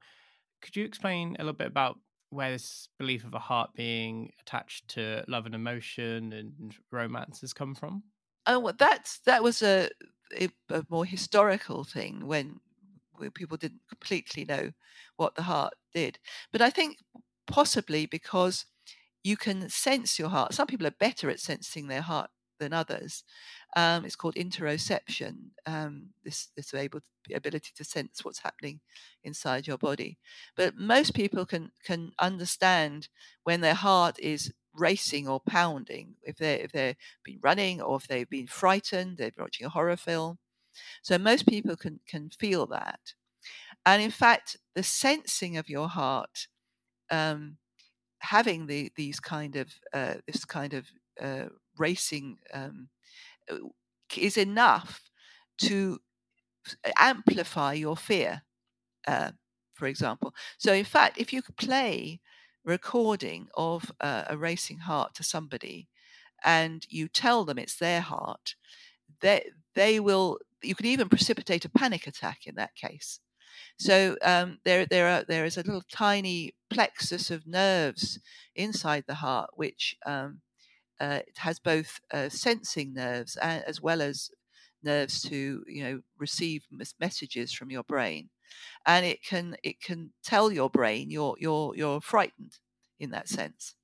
Could 0.66 0.76
you 0.76 0.84
explain 0.86 1.36
a 1.38 1.44
little 1.44 1.54
bit 1.54 1.68
about 1.68 2.00
where 2.32 2.50
this 2.50 2.90
belief 2.98 3.24
of 3.24 3.36
a 3.36 3.40
heart 3.40 3.70
being 3.76 4.34
attached 4.42 4.88
to 4.90 5.24
love 5.28 5.46
and 5.46 5.54
emotion 5.54 6.34
and 6.34 6.76
romance 6.92 7.42
has 7.42 7.54
come 7.54 7.76
from? 7.76 8.02
Oh, 8.48 8.58
well, 8.58 8.74
that's 8.76 9.20
that 9.20 9.44
was 9.44 9.62
a, 9.62 9.90
a, 10.40 10.50
more 10.90 11.06
historical 11.06 11.84
thing 11.84 12.26
when 12.26 12.60
people 13.36 13.58
didn't 13.58 13.82
completely 13.88 14.44
know 14.44 14.72
what 15.18 15.36
the 15.36 15.44
heart 15.44 15.76
did. 15.94 16.18
But 16.52 16.64
I 16.64 16.72
think 16.72 16.98
possibly 17.46 18.08
because 18.08 18.66
you 19.24 19.38
can 19.38 19.70
sense 19.70 20.18
your 20.18 20.30
heart. 20.30 20.56
Some 20.56 20.66
people 20.66 20.88
are 20.88 20.92
better 21.00 21.30
at 21.30 21.40
sensing 21.40 21.88
their 21.88 22.02
heart 22.02 22.32
than 22.60 22.74
others. 22.74 23.24
Um, 23.76 24.06
it's 24.06 24.16
called 24.16 24.36
interoception. 24.36 25.52
Um, 25.66 26.08
this 26.24 26.50
this 26.56 26.74
able 26.74 27.02
to, 27.02 27.36
ability 27.36 27.72
to 27.76 27.84
sense 27.84 28.24
what's 28.24 28.40
happening 28.40 28.80
inside 29.24 29.68
your 29.68 29.78
body. 29.78 30.18
But 30.56 30.78
most 30.78 31.14
people 31.14 31.46
can 31.46 31.72
can 31.84 32.14
understand 32.20 33.10
when 33.44 33.62
their 33.62 33.74
heart 33.74 34.20
is 34.20 34.54
racing 34.74 35.28
or 35.28 35.40
pounding. 35.40 36.16
If 36.24 36.38
they 36.38 36.62
if 36.62 36.72
they've 36.72 36.96
been 37.24 37.40
running 37.42 37.82
or 37.82 37.98
if 37.98 38.08
they've 38.08 38.30
been 38.30 38.48
frightened, 38.48 39.18
they've 39.18 39.36
been 39.36 39.44
watching 39.44 39.66
a 39.66 39.70
horror 39.70 39.98
film. 39.98 40.38
So 41.02 41.18
most 41.18 41.48
people 41.48 41.76
can 41.76 42.00
can 42.08 42.30
feel 42.30 42.66
that. 42.68 43.14
And 43.86 44.02
in 44.02 44.12
fact, 44.12 44.58
the 44.74 44.84
sensing 44.84 45.58
of 45.58 45.70
your 45.70 45.88
heart, 45.88 46.48
um, 47.12 47.58
having 48.20 48.68
the 48.68 48.92
these 48.96 49.20
kind 49.20 49.56
of 49.56 49.74
uh, 49.94 50.16
this 50.28 50.46
kind 50.46 50.74
of 50.74 50.88
uh, 51.22 51.46
racing 51.78 52.38
um, 52.54 52.90
is 54.18 54.38
enough 54.38 55.10
to 55.58 56.00
amplify 56.98 57.74
your 57.74 57.98
fear, 57.98 58.44
uh, 59.08 59.32
for 59.74 59.88
example. 59.88 60.34
So, 60.58 60.74
in 60.74 60.86
fact, 60.86 61.20
if 61.20 61.34
you 61.34 61.42
play 61.58 62.22
recording 62.64 63.48
of 63.56 63.92
uh, 64.02 64.24
a 64.28 64.38
racing 64.38 64.80
heart 64.80 65.14
to 65.16 65.24
somebody 65.24 65.88
and 66.44 66.86
you 66.90 67.08
tell 67.08 67.46
them 67.46 67.60
it's 67.60 67.78
their 67.78 68.02
heart, 68.02 68.56
they, 69.22 69.50
they 69.76 70.00
will, 70.00 70.40
you 70.62 70.76
can 70.76 70.88
even 70.88 71.10
precipitate 71.10 71.66
a 71.66 71.70
panic 71.70 72.08
attack 72.08 72.48
in 72.48 72.56
that 72.56 72.76
case. 72.76 73.20
So 73.78 74.18
um, 74.24 74.60
there, 74.66 74.86
there, 74.86 75.08
are, 75.08 75.24
there 75.28 75.46
is 75.46 75.58
a 75.58 75.64
little 75.64 75.84
tiny 75.92 76.56
plexus 76.70 77.32
of 77.32 77.48
nerves 77.48 78.20
inside 78.56 79.06
the 79.08 79.16
heart, 79.16 79.52
which 79.54 79.96
um, 80.06 80.42
uh, 81.00 81.22
it 81.28 81.38
has 81.38 81.60
both 81.60 82.00
uh, 82.12 82.30
sensing 82.30 82.94
nerves 82.94 83.38
as 83.38 83.82
well 83.82 84.02
as 84.02 84.30
nerves 84.84 85.22
to 85.24 85.64
you 85.68 85.84
know 85.84 86.02
receive 86.18 86.68
messages 87.00 87.54
from 87.54 87.72
your 87.72 87.84
brain. 87.84 88.30
And 88.86 89.06
it 89.06 89.24
can 89.24 89.58
it 89.64 89.82
can 89.82 90.14
tell 90.24 90.52
your 90.52 90.70
brain 90.70 91.12
you're 91.12 91.36
you're 91.40 91.76
you're 91.76 92.02
frightened 92.02 92.60
in 93.00 93.12
that 93.12 93.28
sense. 93.30 93.76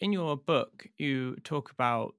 In 0.00 0.12
your 0.12 0.36
book 0.36 0.86
you 0.98 1.36
talk 1.36 1.70
about 1.70 2.14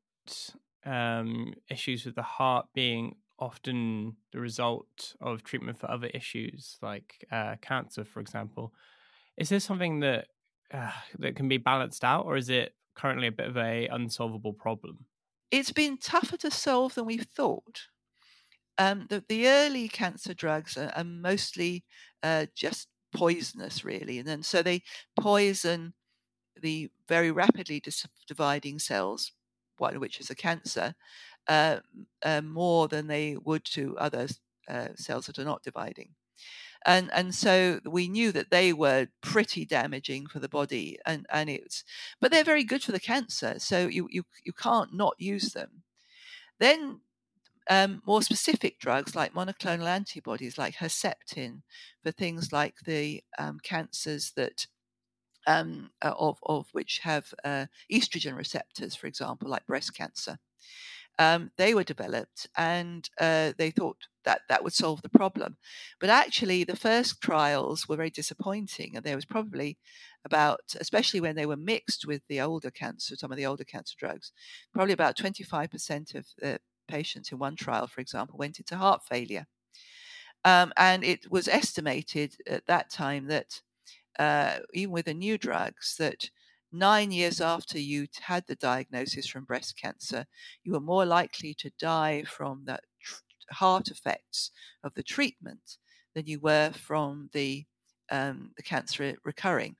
um, 0.86 1.54
issues 1.70 2.06
with 2.06 2.16
the 2.16 2.22
heart 2.24 2.68
being 2.74 3.18
often 3.38 4.16
the 4.32 4.40
result 4.40 5.16
of 5.20 5.44
treatment 5.44 5.78
for 5.78 5.92
other 5.92 6.08
issues 6.08 6.78
like 6.82 7.26
uh, 7.32 7.58
cancer 7.62 8.06
for 8.06 8.22
example. 8.22 8.74
Is 9.38 9.50
this 9.50 9.66
something 9.66 10.02
that 10.02 10.30
uh, 10.72 10.94
that 11.20 11.36
can 11.36 11.48
be 11.50 11.58
balanced 11.58 12.04
out 12.04 12.26
or 12.26 12.38
is 12.38 12.50
it 12.50 12.76
currently 12.96 13.28
a 13.28 13.32
bit 13.32 13.48
of 13.48 13.58
a 13.58 13.88
unsolvable 13.88 14.54
problem 14.54 15.06
it's 15.52 15.72
been 15.72 15.98
tougher 15.98 16.38
to 16.38 16.52
solve 16.52 16.96
than 16.96 17.06
we 17.06 17.18
thought. 17.18 17.88
Um, 18.78 19.08
the, 19.10 19.24
the 19.30 19.48
early 19.48 19.88
cancer 19.88 20.34
drugs 20.34 20.78
are, 20.78 20.92
are 20.96 21.04
mostly 21.04 21.86
uh, 22.24 22.48
just 22.56 22.90
poisonous, 23.14 23.86
really, 23.86 24.20
and 24.20 24.28
then 24.28 24.44
so 24.44 24.62
they 24.62 24.84
poison 25.18 25.94
the 26.62 26.90
very 27.08 27.32
rapidly 27.32 27.80
dis- 27.80 28.08
dividing 28.28 28.80
cells, 28.80 29.32
one 29.78 29.96
of 29.96 30.02
which 30.02 30.20
is 30.20 30.30
a 30.30 30.36
cancer, 30.36 30.94
uh, 31.48 31.78
uh, 32.24 32.42
more 32.42 32.88
than 32.88 33.08
they 33.08 33.38
would 33.38 33.64
to 33.64 33.98
other 33.98 34.28
uh, 34.68 34.90
cells 34.96 35.28
that 35.28 35.40
are 35.40 35.46
not 35.46 35.64
dividing 35.64 36.10
and 36.86 37.10
and 37.14 37.34
so 37.34 37.80
we 37.86 38.08
knew 38.08 38.32
that 38.32 38.52
they 38.52 38.72
were 38.72 39.08
pretty 39.22 39.66
damaging 39.66 40.28
for 40.28 40.40
the 40.40 40.50
body 40.50 40.98
and 41.06 41.26
and 41.32 41.50
it's 41.50 41.84
but 42.22 42.32
they're 42.32 42.44
very 42.44 42.64
good 42.64 42.84
for 42.84 42.92
the 42.92 43.00
cancer 43.00 43.56
so 43.58 43.88
you 43.88 44.08
you, 44.12 44.24
you 44.44 44.54
can't 44.54 44.94
not 44.94 45.16
use 45.18 45.54
them. 45.54 45.84
Then 46.60 47.02
um, 47.70 48.02
more 48.06 48.22
specific 48.22 48.80
drugs 48.80 49.16
like 49.16 49.34
monoclonal 49.34 49.88
antibodies 49.88 50.58
like 50.58 50.76
Herceptin 50.76 51.62
for 52.04 52.12
things 52.12 52.52
like 52.52 52.76
the 52.86 53.24
um, 53.40 53.60
cancers 53.64 54.34
that 54.36 54.68
um, 55.48 55.92
uh, 56.02 56.14
of, 56.18 56.38
of 56.44 56.68
which 56.74 57.00
have 57.04 57.34
uh, 57.44 57.66
estrogen 57.92 58.36
receptors, 58.36 58.96
for 58.96 59.08
example, 59.08 59.50
like 59.50 59.66
breast 59.66 59.96
cancer 59.96 60.38
um, 61.18 61.52
they 61.58 61.74
were 61.74 61.84
developed 61.84 62.48
and 62.58 63.10
uh, 63.20 63.54
they 63.58 63.72
thought 63.72 63.98
that 64.26 64.42
that 64.50 64.64
would 64.64 64.74
solve 64.74 65.02
the 65.02 65.10
problem. 65.10 65.58
But 66.00 66.10
actually, 66.10 66.64
the 66.64 66.76
first 66.76 67.22
trials 67.22 67.88
were 67.88 67.96
very 67.96 68.10
disappointing, 68.10 68.96
and 68.96 69.06
there 69.06 69.16
was 69.16 69.26
probably 69.26 69.78
about, 70.26 70.62
especially 70.80 71.22
when 71.22 71.36
they 71.36 71.46
were 71.46 71.56
mixed 71.56 72.06
with 72.06 72.22
the 72.28 72.42
older 72.42 72.72
cancer, 72.72 73.16
some 73.16 73.32
of 73.32 73.38
the 73.38 73.46
older 73.46 73.64
cancer 73.64 73.96
drugs, 73.98 74.32
probably 74.74 74.94
about 74.94 75.16
25% 75.18 76.16
of 76.16 76.26
the 76.40 76.60
patients 76.88 77.32
in 77.32 77.38
one 77.38 77.56
trial, 77.56 77.88
for 77.88 78.02
example, 78.02 78.38
went 78.38 78.60
into 78.60 78.76
heart 78.76 79.02
failure. 79.08 79.46
Um, 80.44 80.74
and 80.78 81.04
it 81.04 81.32
was 81.32 81.48
estimated 81.48 82.36
at 82.48 82.68
that 82.68 82.92
time 82.92 83.28
that 83.28 83.62
uh, 84.20 84.60
even 84.74 84.94
with 84.94 85.06
the 85.06 85.14
new 85.14 85.38
drugs, 85.38 85.96
that 85.98 86.30
nine 86.78 87.12
years 87.12 87.42
after 87.42 87.80
you 87.80 88.08
had 88.22 88.46
the 88.48 88.56
diagnosis 88.56 89.28
from 89.28 89.46
breast 89.46 89.80
cancer, 89.82 90.26
you 90.64 90.74
were 90.74 90.80
more 90.80 91.06
likely 91.06 91.54
to 91.56 91.72
die 91.80 92.24
from 92.24 92.64
the 92.66 92.80
tr- 93.02 93.22
heart 93.52 93.90
effects 93.90 94.52
of 94.84 94.94
the 94.94 95.04
treatment 95.04 95.78
than 96.14 96.28
you 96.28 96.40
were 96.40 96.72
from 96.74 97.30
the, 97.34 97.66
um, 98.12 98.52
the 98.58 98.64
cancer 98.64 99.16
recurring. 99.24 99.76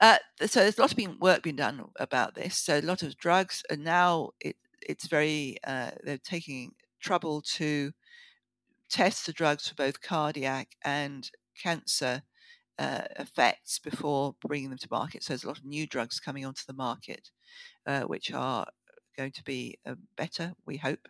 Uh, 0.00 0.18
so 0.46 0.60
there's 0.60 0.78
a 0.78 0.80
lot 0.80 0.92
of 0.92 1.20
work 1.20 1.42
being 1.42 1.56
done 1.56 1.84
about 1.98 2.34
this. 2.34 2.56
So 2.56 2.78
a 2.78 2.82
lot 2.82 3.02
of 3.02 3.16
drugs 3.16 3.62
are 3.70 3.76
now 3.76 4.30
it, 4.40 4.56
it's 4.80 5.08
very 5.08 5.56
uh, 5.66 5.90
they're 6.04 6.18
taking 6.18 6.72
trouble 7.00 7.42
to 7.42 7.92
test 8.88 9.26
the 9.26 9.32
drugs 9.32 9.68
for 9.68 9.74
both 9.74 10.00
cardiac 10.00 10.76
and 10.82 11.30
cancer 11.60 12.22
uh, 12.78 13.02
effects 13.18 13.78
before 13.78 14.34
bringing 14.46 14.70
them 14.70 14.78
to 14.78 14.88
market. 14.90 15.22
So 15.22 15.32
there's 15.32 15.44
a 15.44 15.48
lot 15.48 15.58
of 15.58 15.64
new 15.64 15.86
drugs 15.86 16.20
coming 16.20 16.44
onto 16.44 16.62
the 16.66 16.74
market, 16.74 17.30
uh, 17.86 18.02
which 18.02 18.32
are 18.32 18.66
going 19.16 19.32
to 19.32 19.44
be 19.44 19.78
uh, 19.86 19.94
better, 20.16 20.52
we 20.66 20.76
hope, 20.76 21.08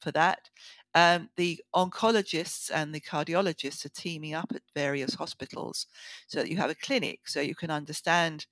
for 0.00 0.10
that. 0.12 0.50
Um, 0.94 1.30
the 1.36 1.60
oncologists 1.74 2.70
and 2.72 2.94
the 2.94 3.00
cardiologists 3.00 3.84
are 3.84 3.90
teaming 3.90 4.34
up 4.34 4.52
at 4.54 4.62
various 4.74 5.14
hospitals 5.14 5.86
so 6.26 6.40
that 6.40 6.50
you 6.50 6.56
have 6.56 6.70
a 6.70 6.74
clinic 6.74 7.20
so 7.26 7.40
you 7.40 7.54
can 7.54 7.70
understand 7.70 8.46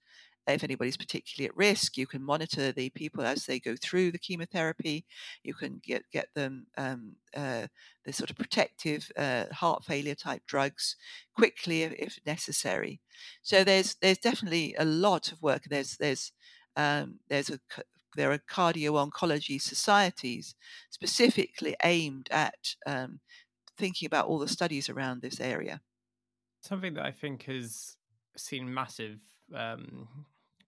if 0.47 0.63
anybody's 0.63 0.97
particularly 0.97 1.49
at 1.49 1.57
risk, 1.57 1.97
you 1.97 2.07
can 2.07 2.23
monitor 2.23 2.71
the 2.71 2.91
people 2.91 3.25
as 3.25 3.47
they 3.47 3.59
go 3.59 3.75
through 3.81 4.11
the 4.11 4.19
chemotherapy. 4.19 5.05
You 5.43 5.55
can 5.55 5.81
get 5.83 6.05
get 6.13 6.29
them 6.35 6.67
um, 6.77 7.17
uh, 7.35 7.67
the 8.05 8.13
sort 8.13 8.31
of 8.31 8.37
protective 8.37 9.11
uh, 9.17 9.47
heart 9.53 9.85
failure 9.85 10.15
type 10.15 10.43
drugs 10.47 10.97
quickly 11.35 11.83
if, 11.83 11.93
if, 11.95 12.19
necessary. 12.27 13.01
So 13.43 13.65
there's 13.65 13.97
there's 14.03 14.19
definitely 14.19 14.75
a 14.79 14.85
lot 14.85 15.33
of 15.33 15.43
work. 15.43 15.65
There's 15.69 15.97
there's 15.97 16.33
um, 16.77 17.21
there's 17.29 17.51
a 17.51 17.59
there 18.17 18.31
are 18.31 18.39
cardio 18.39 18.93
oncology 18.93 19.61
societies 19.61 20.55
specifically 20.91 21.75
aimed 21.83 22.29
at 22.31 22.75
um, 22.87 23.21
thinking 23.77 24.07
about 24.07 24.27
all 24.27 24.39
the 24.39 24.49
studies 24.49 24.89
around 24.89 25.21
this 25.21 25.41
area. 25.41 25.81
Something 26.61 26.95
that 26.95 27.05
I 27.05 27.11
think 27.11 27.45
has 27.45 27.97
seen 28.37 28.73
massive 28.73 29.21
um, 29.55 30.09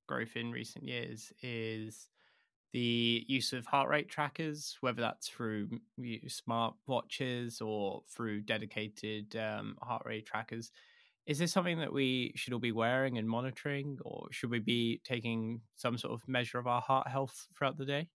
growth 0.07 0.37
in 0.37 0.51
recent 0.53 0.85
years 0.85 1.33
is 1.43 2.09
the 2.73 3.25
use 3.29 3.53
of 3.53 3.67
heart 3.67 3.89
rate 3.89 4.09
trackers, 4.09 4.77
whether 4.81 5.01
that's 5.01 5.29
through 5.29 5.69
smart 6.29 6.75
watches 6.87 7.61
or 7.61 8.03
through 8.09 8.43
dedicated 8.43 9.35
um, 9.37 9.79
heart 9.83 10.03
rate 10.05 10.27
trackers. 10.27 10.73
Is 11.27 11.39
this 11.39 11.53
something 11.53 11.79
that 11.81 11.93
we 11.93 12.33
should 12.37 12.53
all 12.53 12.61
be 12.61 12.73
wearing 12.73 13.19
and 13.19 13.29
monitoring, 13.29 13.99
or 14.05 14.29
should 14.31 14.51
we 14.51 14.61
be 14.61 15.01
taking 15.05 15.63
some 15.75 15.99
sort 15.99 16.15
of 16.15 16.29
measure 16.29 16.59
of 16.59 16.67
our 16.67 16.81
heart 16.81 17.09
health 17.09 17.49
throughout 17.57 17.79
the 17.79 17.87
day? 17.87 18.09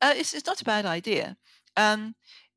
Uh, 0.00 0.14
it's, 0.16 0.34
it's 0.34 0.46
not 0.46 0.60
a 0.60 0.64
bad 0.64 0.86
idea. 0.86 1.36
Um, 1.76 2.14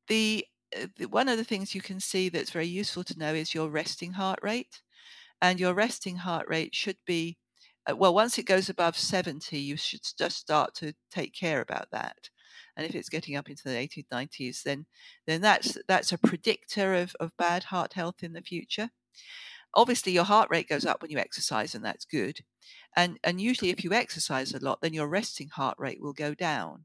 the, 0.08 0.46
uh, 0.76 0.86
the 0.96 1.06
one 1.06 1.28
of 1.28 1.38
the 1.38 1.44
things 1.44 1.74
you 1.74 1.80
can 1.80 2.00
see 2.00 2.28
that's 2.28 2.50
very 2.50 2.66
useful 2.66 3.04
to 3.04 3.18
know 3.18 3.34
is 3.34 3.54
your 3.54 3.70
resting 3.70 4.12
heart 4.12 4.40
rate, 4.42 4.82
and 5.40 5.60
your 5.60 5.74
resting 5.74 6.16
heart 6.16 6.46
rate 6.48 6.74
should 6.74 6.98
be 7.06 7.38
well, 7.96 8.14
once 8.14 8.38
it 8.38 8.44
goes 8.44 8.68
above 8.68 8.96
70, 8.96 9.58
you 9.58 9.76
should 9.76 10.02
just 10.18 10.38
start 10.38 10.74
to 10.76 10.94
take 11.10 11.32
care 11.32 11.60
about 11.60 11.90
that. 11.92 12.30
And 12.76 12.86
if 12.86 12.94
it's 12.94 13.08
getting 13.08 13.36
up 13.36 13.48
into 13.48 13.64
the 13.64 13.70
80s, 13.70 14.06
90s, 14.12 14.62
then 14.62 14.86
then 15.26 15.40
that's 15.40 15.78
that's 15.88 16.12
a 16.12 16.18
predictor 16.18 16.94
of, 16.94 17.14
of 17.18 17.36
bad 17.36 17.64
heart 17.64 17.94
health 17.94 18.22
in 18.22 18.32
the 18.32 18.42
future. 18.42 18.90
Obviously, 19.74 20.12
your 20.12 20.24
heart 20.24 20.48
rate 20.50 20.68
goes 20.68 20.86
up 20.86 21.02
when 21.02 21.10
you 21.10 21.18
exercise, 21.18 21.74
and 21.74 21.84
that's 21.84 22.04
good. 22.04 22.40
And 22.96 23.18
and 23.24 23.40
usually, 23.40 23.70
if 23.70 23.84
you 23.84 23.92
exercise 23.92 24.52
a 24.54 24.64
lot, 24.64 24.80
then 24.80 24.94
your 24.94 25.08
resting 25.08 25.48
heart 25.48 25.76
rate 25.78 26.00
will 26.00 26.12
go 26.12 26.34
down, 26.34 26.84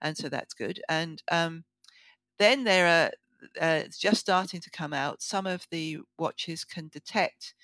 and 0.00 0.16
so 0.16 0.28
that's 0.28 0.54
good. 0.54 0.80
And 0.88 1.22
um, 1.30 1.64
then 2.38 2.64
there 2.64 2.86
are 2.86 3.10
uh, 3.60 3.82
it's 3.84 3.98
just 3.98 4.20
starting 4.20 4.60
to 4.60 4.70
come 4.70 4.92
out. 4.92 5.22
Some 5.22 5.46
of 5.46 5.66
the 5.70 5.98
watches 6.18 6.64
can 6.64 6.88
detect 6.88 7.54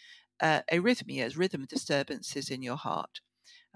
uh, 0.42 0.62
arrhythmias, 0.72 1.38
rhythm 1.38 1.66
disturbances 1.66 2.50
in 2.50 2.62
your 2.62 2.76
heart. 2.76 3.20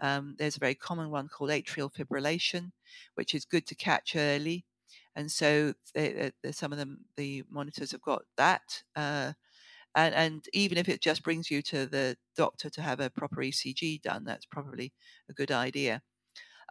Um, 0.00 0.37
there's 0.38 0.57
a 0.57 0.61
very 0.61 0.74
common 0.74 1.11
one 1.11 1.29
called 1.29 1.50
atrial 1.50 1.92
fibrillation, 1.92 2.72
which 3.14 3.35
is 3.35 3.44
good 3.44 3.66
to 3.68 3.74
catch 3.74 4.16
early. 4.16 4.66
And 5.16 5.31
so 5.33 5.74
they, 5.94 6.33
they, 6.42 6.52
some 6.52 6.72
of 6.72 6.79
them, 6.79 7.07
the 7.16 7.44
monitors 7.50 7.92
have 7.92 8.02
got 8.02 8.22
that. 8.37 8.83
Uh, 8.94 9.33
and, 9.94 10.14
and 10.14 10.46
even 10.52 10.79
if 10.79 10.88
it 10.88 11.00
just 11.02 11.22
brings 11.22 11.50
you 11.50 11.62
to 11.62 11.87
the 11.87 12.16
doctor 12.37 12.70
to 12.70 12.83
have 12.83 13.00
a 13.00 13.11
proper 13.11 13.42
ECG 13.42 13.98
done, 13.98 14.24
that's 14.24 14.46
probably 14.46 14.92
a 15.31 15.33
good 15.35 15.52
idea. 15.52 16.02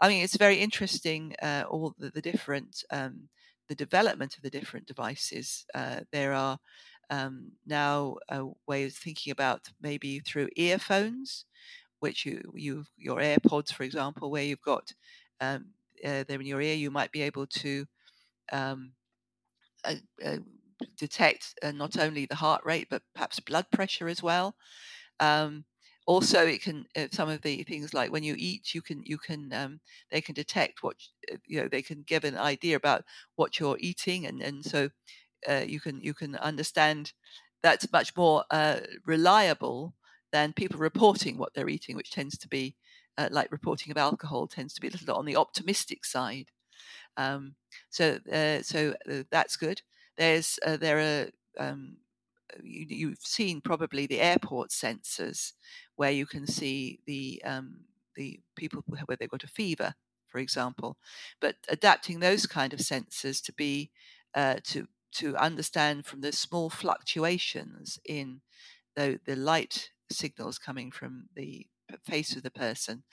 I 0.01 0.09
mean, 0.09 0.23
it's 0.23 0.37
very 0.37 0.57
interesting, 0.57 1.35
uh, 1.41 1.65
all 1.69 1.95
the, 1.97 2.09
the 2.11 2.21
different, 2.21 2.83
um, 2.91 3.29
the 3.69 3.75
development 3.75 4.35
of 4.37 4.43
the 4.43 4.49
different 4.49 4.87
devices. 4.87 5.65
Uh, 5.73 6.01
there 6.11 6.33
are 6.33 6.59
um, 7.09 7.53
now 7.65 8.17
a 8.29 8.45
way 8.67 8.85
of 8.85 8.93
thinking 8.93 9.31
about 9.31 9.69
maybe 9.81 10.19
through 10.19 10.49
earphones, 10.55 11.45
which 11.99 12.25
you 12.25 12.41
you 12.55 12.85
your 12.97 13.17
AirPods, 13.19 13.73
for 13.73 13.83
example, 13.83 14.31
where 14.31 14.43
you've 14.43 14.61
got 14.61 14.93
um, 15.41 15.71
uh, 16.05 16.23
them 16.25 16.41
in 16.41 16.47
your 16.47 16.61
ear, 16.61 16.75
you 16.75 16.91
might 16.91 17.11
be 17.11 17.23
able 17.23 17.47
to 17.47 17.85
um, 18.51 18.93
uh, 19.83 19.95
uh, 20.23 20.37
detect 20.97 21.55
uh, 21.63 21.71
not 21.71 21.97
only 21.97 22.25
the 22.25 22.35
heart 22.35 22.61
rate 22.65 22.87
but 22.89 23.03
perhaps 23.13 23.39
blood 23.39 23.67
pressure 23.71 24.07
as 24.07 24.23
well. 24.23 24.55
Um, 25.19 25.65
also, 26.07 26.45
it 26.45 26.61
can 26.63 26.85
uh, 26.97 27.07
some 27.11 27.29
of 27.29 27.41
the 27.41 27.63
things 27.63 27.93
like 27.93 28.11
when 28.11 28.23
you 28.23 28.35
eat, 28.37 28.73
you 28.75 28.81
can 28.81 29.03
you 29.05 29.17
can 29.17 29.53
um, 29.53 29.81
they 30.11 30.21
can 30.21 30.35
detect 30.35 30.83
what 30.83 30.97
uh, 31.33 31.37
you 31.47 31.61
know. 31.61 31.69
They 31.69 31.81
can 31.81 32.03
give 32.03 32.25
an 32.25 32.37
idea 32.37 32.77
about 32.77 33.05
what 33.35 33.59
you're 33.59 33.77
eating, 33.79 34.25
and 34.25 34.41
and 34.41 34.65
so 34.65 34.89
uh, 35.49 35.63
you 35.65 35.79
can 35.79 36.01
you 36.01 36.13
can 36.13 36.35
understand 36.37 37.13
that's 37.63 37.91
much 37.91 38.15
more 38.15 38.43
uh, 38.51 38.79
reliable 39.05 39.95
than 40.31 40.53
people 40.53 40.79
reporting 40.79 41.37
what 41.37 41.53
they're 41.53 41.69
eating, 41.69 41.95
which 41.95 42.11
tends 42.11 42.37
to 42.37 42.47
be 42.47 42.75
uh, 43.17 43.29
like 43.31 43.51
reporting 43.51 43.91
of 43.91 43.97
alcohol 43.97 44.47
tends 44.47 44.73
to 44.73 44.81
be 44.81 44.87
a 44.87 44.91
little 44.91 45.15
on 45.15 45.25
the 45.25 45.35
optimistic 45.35 46.05
side. 46.05 46.51
Um, 47.17 47.55
so 47.89 48.19
uh, 48.31 48.61
so 48.61 48.93
uh, 49.09 49.23
that's 49.31 49.55
good. 49.55 49.81
There's 50.17 50.59
uh, 50.65 50.77
there 50.77 50.99
are 51.57 51.67
um, 51.67 51.97
you, 52.63 53.09
have 53.09 53.19
seen 53.19 53.61
probably 53.61 54.05
the 54.05 54.21
airport 54.21 54.69
sensors 54.69 55.53
where 55.95 56.11
you 56.11 56.25
can 56.25 56.47
see 56.47 56.99
the 57.05 57.41
um, 57.45 57.81
the 58.15 58.39
people 58.55 58.83
where 58.87 59.17
they've 59.17 59.29
got 59.29 59.43
a 59.43 59.47
fever, 59.47 59.93
for 60.27 60.39
example, 60.39 60.97
but 61.41 61.55
adapting 61.69 62.19
those 62.19 62.45
kind 62.45 62.73
of 62.73 62.79
sensors 62.79 63.43
to 63.43 63.53
be 63.53 63.91
uh, 64.33 64.57
to 64.63 64.87
to 65.15 65.35
understand 65.37 66.05
from 66.05 66.21
the 66.21 66.31
small 66.31 66.69
fluctuations 66.69 67.99
in 68.05 68.41
the 68.95 69.19
the 69.25 69.35
light 69.35 69.91
signals 70.11 70.57
coming 70.59 70.91
from 70.91 71.29
the 71.35 71.67
face 72.03 72.35
of 72.35 72.43
the 72.43 72.51
person, 72.51 73.03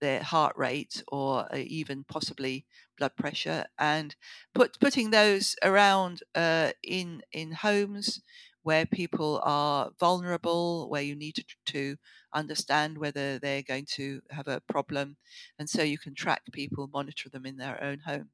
their 0.00 0.22
heart 0.22 0.56
rate, 0.56 1.02
or 1.08 1.52
uh, 1.52 1.58
even 1.58 2.04
possibly 2.04 2.66
blood 2.98 3.16
pressure, 3.16 3.66
and 3.78 4.16
put 4.54 4.78
putting 4.80 5.10
those 5.10 5.56
around 5.62 6.22
uh, 6.34 6.72
in 6.82 7.22
in 7.32 7.52
homes 7.52 8.22
where 8.62 8.86
people 8.86 9.40
are 9.42 9.90
vulnerable, 9.98 10.88
where 10.90 11.02
you 11.02 11.16
need 11.16 11.34
to, 11.34 11.44
to 11.66 11.96
understand 12.34 12.98
whether 12.98 13.38
they're 13.38 13.62
going 13.62 13.86
to 13.86 14.20
have 14.30 14.48
a 14.48 14.60
problem, 14.68 15.16
and 15.58 15.68
so 15.68 15.82
you 15.82 15.98
can 15.98 16.14
track 16.14 16.42
people, 16.52 16.88
monitor 16.92 17.28
them 17.30 17.46
in 17.46 17.56
their 17.56 17.82
own 17.82 18.00
home. 18.00 18.30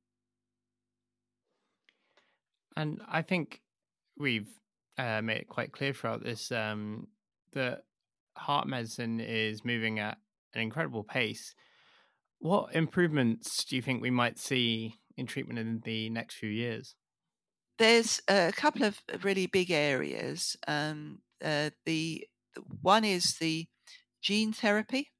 And 2.77 3.01
I 3.09 3.23
think 3.23 3.61
we've 4.19 4.49
uh, 4.99 5.23
made 5.23 5.39
it 5.39 5.49
quite 5.49 5.73
clear 5.73 5.93
throughout 5.93 6.23
this 6.23 6.53
um, 6.53 7.09
that 7.53 7.85
heart 8.37 8.69
medicine 8.69 9.21
is 9.21 9.65
moving 9.65 9.99
at 9.99 10.19
an 10.55 10.61
incredible 10.61 11.05
pace. 11.05 11.55
What 12.39 12.75
improvements 12.75 13.65
do 13.65 13.77
you 13.77 13.83
think 13.83 14.03
we 14.03 14.11
might 14.11 14.39
see 14.39 14.95
in 15.17 15.27
treatment 15.27 15.59
in 15.59 15.81
the 15.85 16.11
next 16.11 16.35
few 16.35 16.51
years? 16.51 16.95
There's 17.79 18.21
a 18.29 18.53
couple 18.55 18.85
of 18.85 19.03
really 19.23 19.47
big 19.47 19.71
areas. 19.71 20.57
Um, 20.67 21.21
uh, 21.45 21.71
the 21.85 22.27
one 22.81 23.05
is 23.05 23.37
the 23.37 23.67
gene 24.23 24.53
therapy. 24.53 25.11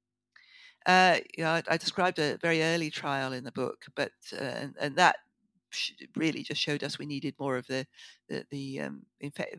Uh, 0.85 1.17
you 1.37 1.43
know, 1.43 1.51
I, 1.51 1.63
I, 1.69 1.77
described 1.77 2.17
a 2.17 2.37
very 2.41 2.63
early 2.63 2.89
trial 2.89 3.33
in 3.33 3.43
the 3.43 3.51
book, 3.51 3.85
but 3.93 4.11
uh, 4.33 4.43
and, 4.43 4.75
and, 4.79 4.95
that 4.95 5.17
really 6.15 6.43
just 6.43 6.61
showed 6.61 6.83
us 6.83 6.97
we 6.97 7.05
needed 7.05 7.35
more 7.39 7.57
of 7.57 7.67
the 7.67 7.85
the 8.29 8.45
the, 8.51 8.79
um, 8.81 9.05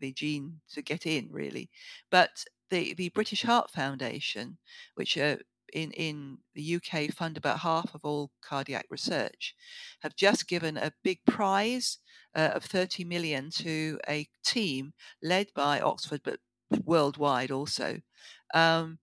the 0.00 0.12
gene 0.12 0.60
to 0.72 0.82
get 0.82 1.06
in, 1.06 1.30
really. 1.30 1.70
But 2.10 2.44
the, 2.70 2.94
the 2.94 3.08
British 3.10 3.42
Heart 3.42 3.70
Foundation, 3.70 4.58
which 4.94 5.16
uh, 5.16 5.36
in, 5.72 5.90
in 5.92 6.38
the 6.54 6.62
UK 6.62 7.08
fund 7.08 7.36
about 7.36 7.60
half 7.60 7.94
of 7.94 8.04
all 8.04 8.30
cardiac 8.42 8.86
research, 8.90 9.54
have 10.00 10.16
just 10.16 10.48
given 10.48 10.76
a 10.76 10.92
big 11.02 11.24
prize 11.26 11.98
uh, 12.34 12.50
of 12.54 12.64
30 12.64 13.04
million 13.04 13.50
to 13.50 13.98
a 14.08 14.28
team 14.44 14.92
led 15.22 15.48
by 15.54 15.80
Oxford, 15.80 16.20
but 16.24 16.40
worldwide 16.84 17.50
also, 17.50 18.00
um, 18.54 18.98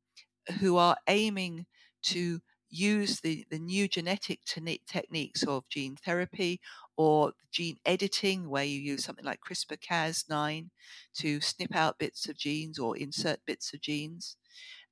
who 0.59 0.77
are 0.77 0.97
aiming 1.07 1.65
to 2.03 2.41
use 2.69 3.21
the, 3.21 3.45
the 3.49 3.59
new 3.59 3.87
genetic 3.87 4.43
te- 4.45 4.81
techniques 4.87 5.43
of 5.43 5.67
gene 5.69 5.95
therapy 5.95 6.59
or 6.97 7.33
gene 7.51 7.77
editing, 7.85 8.49
where 8.49 8.63
you 8.63 8.79
use 8.79 9.03
something 9.03 9.25
like 9.25 9.39
CRISPR 9.41 9.77
Cas9 9.79 10.69
to 11.15 11.41
snip 11.41 11.75
out 11.75 11.99
bits 11.99 12.27
of 12.27 12.37
genes 12.37 12.79
or 12.79 12.97
insert 12.97 13.39
bits 13.45 13.73
of 13.73 13.81
genes, 13.81 14.37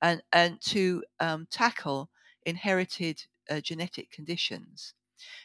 and, 0.01 0.21
and 0.31 0.59
to 0.61 1.03
um, 1.19 1.47
tackle 1.49 2.09
inherited 2.45 3.23
uh, 3.49 3.61
genetic 3.61 4.11
conditions. 4.11 4.93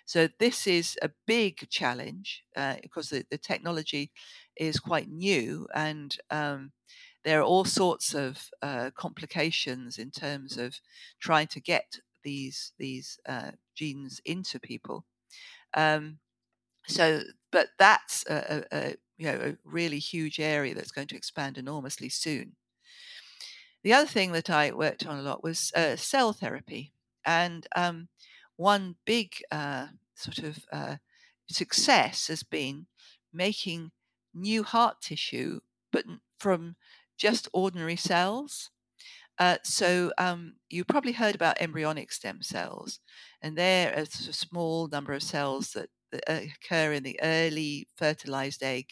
So, 0.07 0.29
this 0.38 0.66
is 0.66 0.99
a 1.03 1.11
big 1.27 1.68
challenge 1.71 2.42
uh, 2.57 2.77
because 2.83 3.11
the, 3.11 3.25
the, 3.31 3.38
technology 3.38 4.11
is 4.57 4.81
quite 4.81 5.09
new 5.09 5.68
and 5.73 6.16
um, 6.31 6.73
there 7.25 7.40
are 7.40 7.44
all 7.44 7.64
sorts 7.64 8.14
of 8.14 8.49
uh, 8.62 8.90
complications 8.97 9.99
in 9.99 10.11
terms 10.11 10.57
of 10.57 10.81
trying 11.21 11.47
to 11.49 11.61
get 11.61 12.01
these 12.25 12.73
these 12.79 13.18
uh, 13.29 13.53
genes 13.75 14.21
into 14.25 14.59
people. 14.59 15.05
Um, 15.75 16.18
so, 16.88 17.22
but 17.53 17.68
that's 17.79 18.24
a, 18.29 18.64
a, 18.72 18.79
a, 18.79 18.96
you 19.18 19.27
know 19.27 19.38
a 19.40 19.57
really 19.64 19.98
huge 19.98 20.40
area 20.40 20.74
that's 20.74 20.90
going 20.90 21.09
to 21.09 21.16
expand 21.16 21.59
enormously 21.59 22.09
soon. 22.09 22.57
The 23.83 23.92
other 23.92 24.07
thing 24.09 24.33
that 24.33 24.51
I 24.51 24.72
worked 24.72 25.07
on 25.07 25.18
a 25.18 25.22
lot 25.22 25.42
was 25.42 25.72
uh, 25.74 25.96
cell 25.96 26.33
therapy, 26.33 26.92
and 27.24 27.66
um, 27.77 28.09
one 28.57 28.96
big 29.05 29.35
uh, 29.51 29.88
sort 30.14 30.38
of 30.38 30.64
uh, 30.72 30.96
success 31.48 32.27
has 32.29 32.42
been 32.42 32.87
making 33.33 33.92
new 34.35 34.62
heart 34.64 35.01
tissue, 35.01 35.61
but 35.92 36.05
from 36.38 36.77
just 37.16 37.48
ordinary 37.53 37.96
cells. 37.96 38.70
Uh, 39.38 39.57
so 39.62 40.12
um, 40.18 40.55
you 40.68 40.85
probably 40.85 41.12
heard 41.12 41.35
about 41.35 41.61
embryonic 41.61 42.11
stem 42.12 42.42
cells, 42.42 43.01
and 43.40 43.57
they're 43.57 43.92
a, 43.92 44.07
small 44.07 44.88
number 44.88 45.12
of 45.12 45.22
cells 45.22 45.72
that, 45.72 45.88
that, 46.11 46.22
occur 46.29 46.92
in 46.92 47.05
the 47.05 47.18
early 47.22 47.87
fertilized 47.96 48.62
egg, 48.62 48.87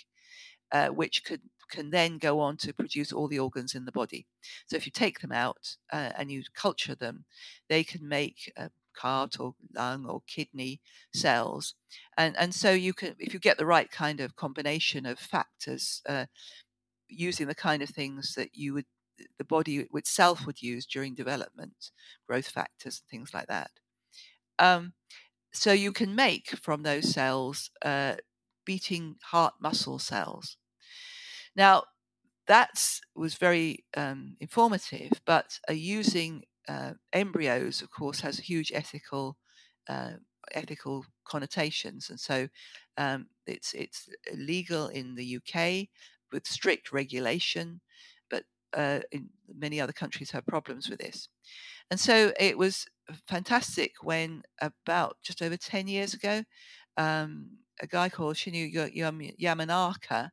uh, 0.73 0.89
which 0.89 1.25
could 1.25 1.41
can 1.69 1.91
then 1.91 2.17
go 2.17 2.39
on 2.39 2.57
to 2.57 2.73
produce 2.73 3.13
all 3.13 3.27
the 3.27 3.41
organs 3.41 3.75
in 3.75 3.87
the 3.87 3.93
body. 3.93 4.25
So 4.67 4.77
if 4.77 4.87
you 4.87 4.93
take 4.93 5.19
them 5.19 5.33
out 5.33 5.77
uh, 5.93 6.13
and 6.17 6.31
you 6.31 6.45
culture 6.55 6.95
them, 6.95 7.25
they 7.69 7.83
can 7.83 8.07
make 8.09 8.53
heart 8.99 9.41
or 9.41 9.55
lung 9.75 10.07
or 10.07 10.23
kidney 10.29 10.81
cells, 11.13 11.75
and 12.17 12.37
and 12.37 12.55
so 12.55 12.71
you 12.71 12.95
can 12.95 13.17
if 13.19 13.35
you 13.35 13.41
get 13.41 13.59
the 13.59 13.67
right 13.67 13.91
kind 13.91 14.21
of 14.21 14.37
combination 14.37 15.07
of 15.07 15.19
factors. 15.19 16.03
Uh, 16.09 16.27
using 17.09 17.47
the 17.47 17.55
kind 17.55 17.83
of 17.83 17.89
things 17.89 18.35
that 18.35 18.51
you 18.53 18.75
would 18.75 18.85
the 19.39 19.45
body 19.45 19.87
itself 19.95 20.47
would 20.47 20.63
use 20.63 20.87
during 20.87 21.15
development, 21.15 21.91
growth 22.29 22.49
factors 22.49 23.01
and 23.01 23.09
things 23.11 23.35
like 23.35 23.49
that. 23.49 23.71
Um, 24.59 24.95
so 25.53 25.73
you 25.73 25.93
can 25.93 26.15
make 26.15 26.51
from 26.51 26.83
those 26.83 27.11
cells 27.13 27.71
uh, 27.83 28.17
beating 28.65 29.17
heart 29.25 29.55
muscle 29.61 29.99
cells. 29.99 30.57
Now, 31.55 31.85
that 32.47 33.01
was 33.15 33.35
very 33.35 33.85
um, 33.97 34.37
informative, 34.41 35.13
but 35.27 35.59
uh, 35.69 35.73
using 35.75 36.45
uh, 36.69 36.95
embryos, 37.13 37.83
of 37.83 37.91
course, 37.91 38.21
has 38.21 38.39
huge 38.39 38.73
ethical 38.75 39.37
uh, 39.89 40.15
ethical 40.53 41.05
connotations, 41.25 42.11
and 42.11 42.21
so 42.21 42.49
um, 42.97 43.29
it's 43.47 43.75
it's 43.75 44.09
illegal 44.33 44.89
in 44.89 45.15
the 45.17 45.25
UK 45.25 45.91
with 46.33 46.47
strict 46.47 46.93
regulation 46.93 47.81
uh, 48.77 49.01
in 49.11 49.29
many 49.55 49.81
other 49.81 49.93
countries 49.93 50.31
have 50.31 50.47
problems 50.47 50.89
with 50.89 51.01
this. 51.01 51.29
And 51.91 51.99
so 51.99 52.33
it 52.39 52.59
was 52.59 52.87
fantastic 53.27 53.93
when 54.03 54.43
about 54.61 55.17
just 55.23 55.43
over 55.43 55.57
10 55.57 55.89
years 55.89 56.15
ago, 56.15 56.45
um, 56.97 57.51
a 57.81 57.87
guy 57.87 58.09
called 58.09 58.37
Shinya 58.37 58.93
Yamanaka 59.41 60.31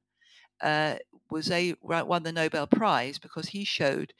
uh, 0.61 0.95
was 1.29 1.51
a 1.51 1.75
won 1.81 2.23
the 2.23 2.31
Nobel 2.31 2.67
Prize 2.67 3.19
because 3.19 3.49
he 3.49 3.65
showed 3.65 4.13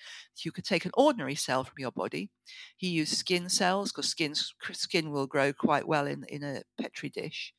you 0.44 0.52
could 0.52 0.66
take 0.66 0.86
an 0.86 0.92
ordinary 0.96 1.36
cell 1.36 1.64
from 1.64 1.76
your 1.78 1.92
body. 1.92 2.30
He 2.76 2.90
used 2.90 3.16
skin 3.16 3.50
cells 3.50 3.92
because 3.92 4.10
skin 4.10 4.36
skin 4.36 5.12
will 5.12 5.28
grow 5.28 5.54
quite 5.54 5.88
well 5.88 6.08
in 6.08 6.26
in 6.26 6.44
a 6.44 6.64
petri 6.82 7.10
dish, 7.10 7.54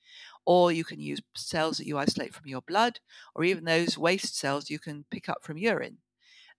or 0.44 0.72
you 0.72 0.84
can 0.84 1.00
use 1.00 1.22
cells 1.34 1.78
that 1.78 1.86
you 1.86 1.96
isolate 1.98 2.34
from 2.34 2.46
your 2.46 2.62
blood, 2.62 3.00
or 3.34 3.44
even 3.44 3.64
those 3.64 3.96
waste 3.96 4.36
cells 4.36 4.70
you 4.70 4.78
can 4.78 5.04
pick 5.10 5.28
up 5.28 5.42
from 5.42 5.56
urine. 5.56 5.98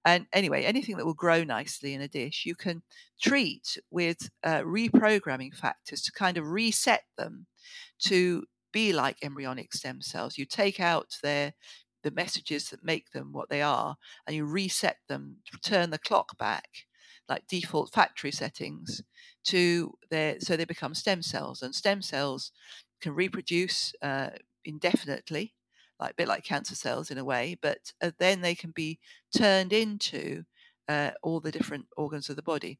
And 0.05 0.27
anyway, 0.31 0.63
anything 0.63 0.97
that 0.97 1.05
will 1.05 1.15
grow 1.15 1.43
nicely 1.43 1.93
in 1.93 2.01
a 2.01 2.07
dish, 2.07 2.43
you 2.45 2.55
can 2.55 2.83
treat 3.21 3.77
with 3.89 4.29
uh, 4.43 4.61
reprogramming 4.61 5.55
factors 5.55 6.01
to 6.03 6.11
kind 6.11 6.37
of 6.37 6.47
reset 6.47 7.03
them 7.17 7.47
to 8.03 8.43
be 8.71 8.93
like 8.93 9.17
embryonic 9.23 9.73
stem 9.73 10.01
cells. 10.01 10.37
You 10.37 10.45
take 10.45 10.79
out 10.79 11.17
their 11.23 11.53
the 12.03 12.11
messages 12.11 12.69
that 12.69 12.83
make 12.83 13.11
them 13.11 13.33
what 13.33 13.49
they 13.49 13.63
are, 13.63 13.95
and 14.27 14.35
you 14.35 14.45
reset 14.45 14.97
them, 15.09 15.37
turn 15.63 15.89
the 15.89 15.97
clock 15.97 16.37
back, 16.37 16.69
like 17.27 17.47
default 17.47 17.91
factory 17.91 18.31
settings, 18.31 19.01
to 19.45 19.97
their 20.11 20.39
so 20.39 20.55
they 20.55 20.65
become 20.65 20.93
stem 20.93 21.23
cells. 21.23 21.63
And 21.63 21.73
stem 21.73 22.03
cells 22.03 22.51
can 23.01 23.15
reproduce 23.15 23.93
uh, 24.03 24.29
indefinitely 24.63 25.55
like 25.99 26.11
a 26.11 26.15
bit 26.15 26.27
like 26.27 26.43
cancer 26.43 26.75
cells 26.75 27.11
in 27.11 27.17
a 27.17 27.25
way, 27.25 27.57
but 27.61 27.93
uh, 28.01 28.11
then 28.19 28.41
they 28.41 28.55
can 28.55 28.71
be 28.71 28.99
turned 29.35 29.73
into 29.73 30.43
uh, 30.87 31.11
all 31.23 31.39
the 31.39 31.51
different 31.51 31.85
organs 31.97 32.29
of 32.29 32.35
the 32.35 32.41
body. 32.41 32.79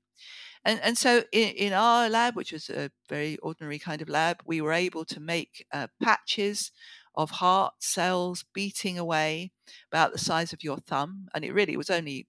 And, 0.64 0.80
and 0.82 0.98
so 0.98 1.24
in, 1.32 1.50
in 1.50 1.74
our 1.74 2.10
lab, 2.10 2.36
which 2.36 2.52
was 2.52 2.70
a 2.70 2.92
very 3.10 3.38
ordinary 3.38 3.80
kind 3.80 4.02
of 4.02 4.10
lab, 4.10 4.42
we 4.46 4.62
were 4.62 4.74
able 4.74 5.06
to 5.06 5.20
make 5.20 5.66
uh, 5.72 5.88
patches 6.02 6.72
of 7.14 7.32
heart 7.32 7.76
cells 7.80 8.44
beating 8.54 9.00
away 9.00 9.52
about 9.92 10.12
the 10.12 10.18
size 10.18 10.54
of 10.54 10.64
your 10.64 10.78
thumb. 10.78 11.28
And 11.34 11.46
it 11.46 11.54
really 11.54 11.78
was 11.78 11.90
only 11.90 12.28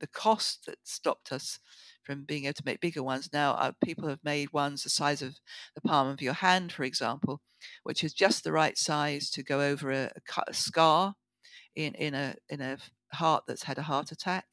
the 0.00 0.06
cost 0.06 0.66
that 0.66 0.78
stopped 0.84 1.32
us 1.32 1.60
from 2.04 2.24
being 2.24 2.44
able 2.44 2.54
to 2.54 2.62
make 2.64 2.80
bigger 2.80 3.02
ones. 3.02 3.28
Now, 3.32 3.52
uh, 3.52 3.72
people 3.84 4.08
have 4.08 4.24
made 4.24 4.52
ones 4.52 4.82
the 4.82 4.90
size 4.90 5.22
of 5.22 5.36
the 5.74 5.80
palm 5.80 6.08
of 6.08 6.22
your 6.22 6.32
hand, 6.34 6.72
for 6.72 6.84
example, 6.84 7.40
which 7.82 8.02
is 8.04 8.12
just 8.12 8.44
the 8.44 8.52
right 8.52 8.76
size 8.76 9.30
to 9.30 9.42
go 9.42 9.60
over 9.60 9.90
a, 9.90 10.10
a, 10.46 10.54
scar 10.54 11.14
in, 11.76 11.94
in, 11.94 12.14
a, 12.14 12.34
in 12.48 12.60
a 12.60 12.78
heart 13.12 13.44
that's 13.46 13.64
had 13.64 13.78
a 13.78 13.82
heart 13.82 14.12
attack. 14.12 14.46